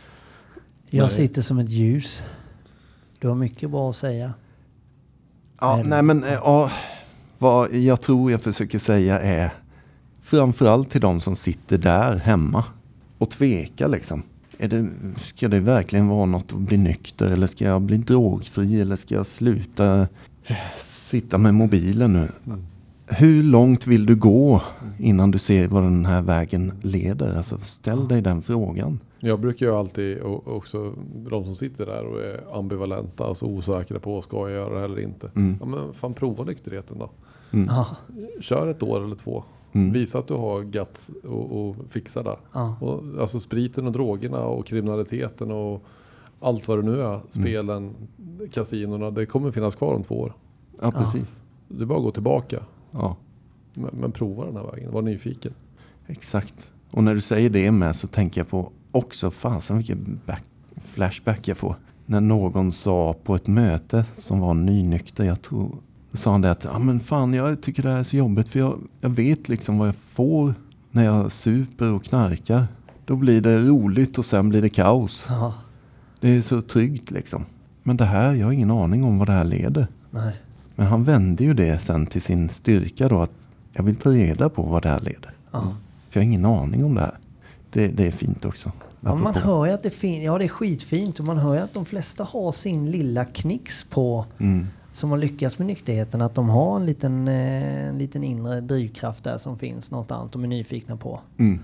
[0.89, 1.11] Jag Nej.
[1.11, 2.23] sitter som ett ljus.
[3.19, 4.33] Du har mycket bra att säga.
[5.59, 6.71] Ja, Eller- nej men eh, ja,
[7.37, 9.53] vad jag tror jag försöker säga är
[10.23, 12.63] framförallt till de som sitter där hemma
[13.17, 14.23] och tvekar liksom.
[14.57, 18.81] Är det, ska det verkligen vara något att bli nykter eller ska jag bli drogfri
[18.81, 20.07] eller ska jag sluta
[20.83, 22.29] sitta med mobilen nu?
[23.11, 24.61] Hur långt vill du gå
[24.99, 27.37] innan du ser vad den här vägen leder?
[27.37, 28.99] Alltså ställ dig den frågan.
[29.19, 30.93] Jag brukar ju alltid och också
[31.29, 34.99] de som sitter där och är ambivalenta, alltså osäkra på ska jag göra det eller
[34.99, 35.31] inte.
[35.35, 35.57] Mm.
[35.59, 37.09] Ja men fan prova nykterheten då.
[37.67, 37.87] Ja.
[38.41, 39.43] Kör ett år eller två.
[39.71, 39.93] Mm.
[39.93, 42.35] Visa att du har guts och, och fixa det.
[42.53, 42.75] Ja.
[42.81, 45.83] Och, alltså spriten och drogerna och kriminaliteten och
[46.39, 47.11] allt vad det nu Mm.
[47.11, 47.19] är.
[47.29, 47.93] Spelen,
[48.51, 50.33] kasinorna, det kommer finnas kvar om två år.
[50.81, 51.35] Ja, precis.
[51.67, 52.59] Det är bara att gå tillbaka.
[52.91, 53.15] Ja.
[53.73, 55.53] Men, men prova den här vägen, var nyfiken.
[56.07, 56.71] Exakt.
[56.91, 60.43] Och när du säger det med så tänker jag på också, fasen vilken back,
[60.81, 61.75] flashback jag får.
[62.05, 65.75] När någon sa på ett möte som var nynykter, jag tror,
[66.13, 68.59] sa han det att, ja men fan jag tycker det här är så jobbigt för
[68.59, 70.53] jag, jag vet liksom vad jag får
[70.91, 72.67] när jag super och knarkar.
[73.05, 75.25] Då blir det roligt och sen blir det kaos.
[75.29, 75.53] Ja.
[76.19, 77.45] Det är så tryggt liksom.
[77.83, 79.87] Men det här, jag har ingen aning om vad det här leder.
[80.09, 80.35] Nej.
[80.79, 83.31] Men han vände ju det sen till sin styrka då att
[83.73, 85.31] jag vill ta reda på vad det här leder.
[85.51, 85.75] Ja.
[86.09, 87.17] För jag har ingen aning om det här.
[87.71, 88.71] Det, det är fint också.
[88.99, 91.59] Ja, man hör ju att det finns, ja det är skitfint och man hör ju
[91.61, 94.65] att de flesta har sin lilla knix på Mm.
[94.91, 96.21] som har lyckats med nykterheten.
[96.21, 100.31] Att de har en liten, eh, en liten inre drivkraft där som finns, något annat
[100.31, 101.19] de är nyfikna på.
[101.37, 101.59] Mm.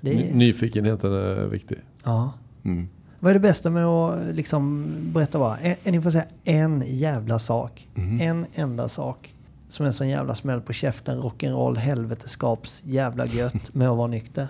[0.00, 1.78] Det Ny- är, Nyfikenheten är viktig.
[2.04, 2.32] ja.
[2.64, 2.88] Mm.
[3.22, 5.58] Vad är det bästa med att liksom berätta bara?
[5.58, 7.88] En, ni får säga en jävla sak.
[8.20, 9.34] En enda sak.
[9.68, 14.48] Som en sån jävla smäll på käften, rock'n'roll, helveteskaps, jävla gött med att vara nykter.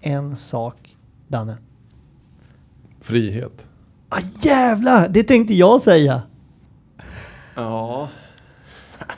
[0.00, 0.96] En sak,
[1.28, 1.56] Danne.
[3.00, 3.68] Frihet.
[4.08, 5.08] Ah jävlar!
[5.08, 6.22] Det tänkte jag säga!
[7.56, 8.08] Ja.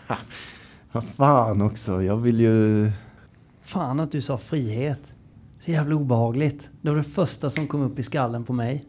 [0.92, 2.90] Vad fan också, jag vill ju...
[3.62, 5.00] Fan att du sa frihet.
[5.60, 6.68] Så jävla obehagligt.
[6.80, 8.84] Det var det första som kom upp i skallen på mig.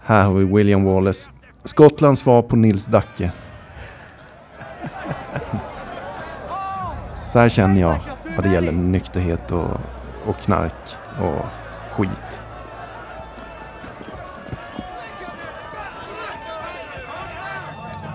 [0.00, 1.30] Här har vi William Wallace.
[1.64, 3.32] Skottlands svar på Nils Dacke.
[7.32, 7.96] Så här känner jag
[8.36, 9.70] vad det gäller nykterhet och,
[10.26, 11.44] och knark och
[11.90, 12.40] skit.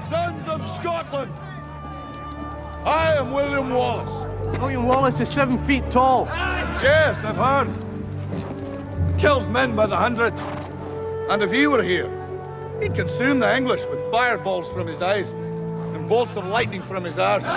[0.10, 1.30] Sons of Scotland,
[2.86, 4.19] I am William Wallace.
[4.62, 6.28] William Wallace is seven feet tall.
[6.84, 7.68] Yes, I've heard.
[9.18, 10.34] Kills men by the hundred.
[11.30, 12.10] And if he were here,
[12.82, 15.34] he'd consume the English with fireballs from his eyes
[15.96, 17.48] and bolts of lightning from his arse.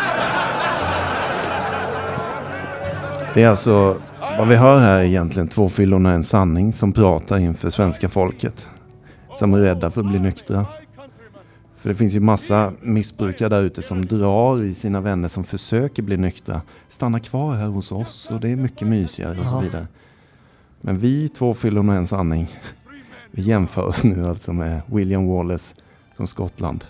[3.34, 3.96] Det är alltså,
[4.38, 8.08] vad vi hör här är egentligen två fyllon och en sanning som pratar inför svenska
[8.08, 8.66] folket.
[9.34, 10.66] Som är rädda för att bli nyktra.
[11.82, 16.02] För det finns ju massa missbrukare där ute som drar i sina vänner som försöker
[16.02, 16.62] bli nyktra.
[16.88, 19.86] Stanna kvar här hos oss och det är mycket mysigare och så vidare.
[20.80, 22.48] Men vi två fyllon och en sanning.
[23.30, 25.74] Vi jämför oss nu alltså med William Wallace
[26.16, 26.84] från Skottland.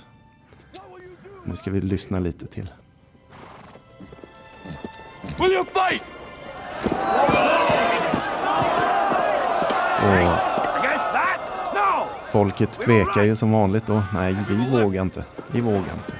[1.45, 2.69] Nu ska vi lyssna lite till.
[5.39, 6.03] Will you fight?
[10.03, 10.62] Och!
[12.33, 14.03] Folket tvekar ju som vanligt då.
[14.15, 15.25] Nej, vi vågar inte.
[15.47, 16.15] Vi vågar inte.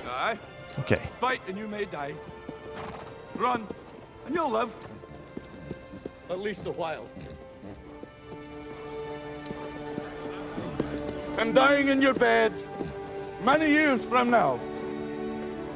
[0.79, 1.01] Okej.
[1.91, 2.15] Die.
[3.39, 3.67] Run
[4.27, 4.71] and you'll live.
[6.31, 7.07] At least a while.
[11.39, 12.69] And dying in your beds
[13.45, 14.59] many years from now,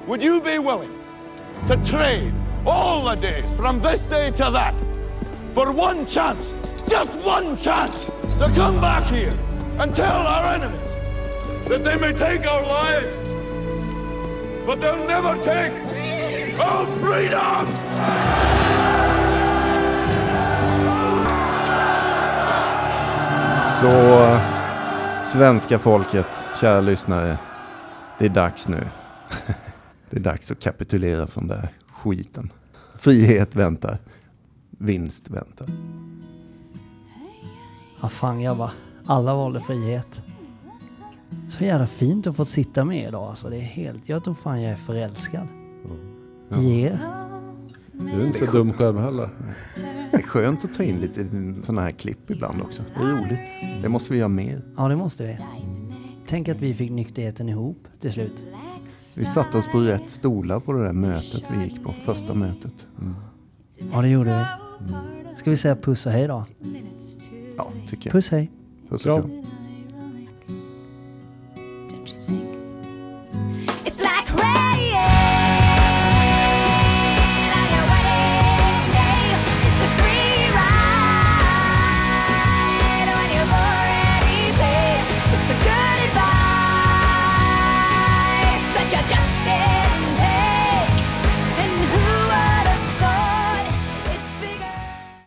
[0.07, 0.93] would you be willing
[1.66, 2.32] to trade
[2.66, 4.74] all the days from this day to that
[5.55, 6.53] for one chance,
[6.89, 8.05] just one chance,
[8.39, 9.32] to come back here
[9.78, 13.28] and tell our enemies that they may take our lives
[14.66, 15.72] but they'll never take
[16.60, 17.66] our freedom!
[23.80, 23.90] Så
[25.24, 26.26] svenska folket,
[26.60, 27.38] kära lyssnare.
[28.18, 28.88] Det är dags nu.
[30.10, 32.52] Det är dags att kapitulera från den där skiten.
[32.98, 33.98] Frihet väntar.
[34.70, 35.66] Vinst väntar.
[38.02, 38.70] Ja, fan grabbar.
[39.07, 40.22] Alla valde frihet.
[41.48, 43.50] Så jävla fint att få sitta med idag alltså.
[43.50, 44.09] Det är helt...
[44.09, 45.48] Jag tror fan jag är förälskad.
[46.59, 47.00] I er.
[47.92, 49.30] Du är inte så dum själv heller.
[50.11, 51.28] Det är skönt att ta in lite
[51.62, 52.82] sådana här klipp ibland också.
[52.96, 53.82] Det är roligt.
[53.82, 54.62] Det måste vi göra mer.
[54.76, 55.38] Ja, det måste vi.
[56.26, 58.44] Tänk att vi fick nykterheten ihop till slut.
[59.14, 61.94] Vi satte oss på rätt stolar på det där mötet vi gick på.
[62.04, 62.86] Första mötet.
[63.92, 64.44] Ja, det gjorde vi.
[65.36, 66.44] Ska vi säga puss och hej då?
[67.57, 68.12] Ja, tycker jag.
[68.12, 68.50] Puss hej.
[68.89, 69.24] Puss och.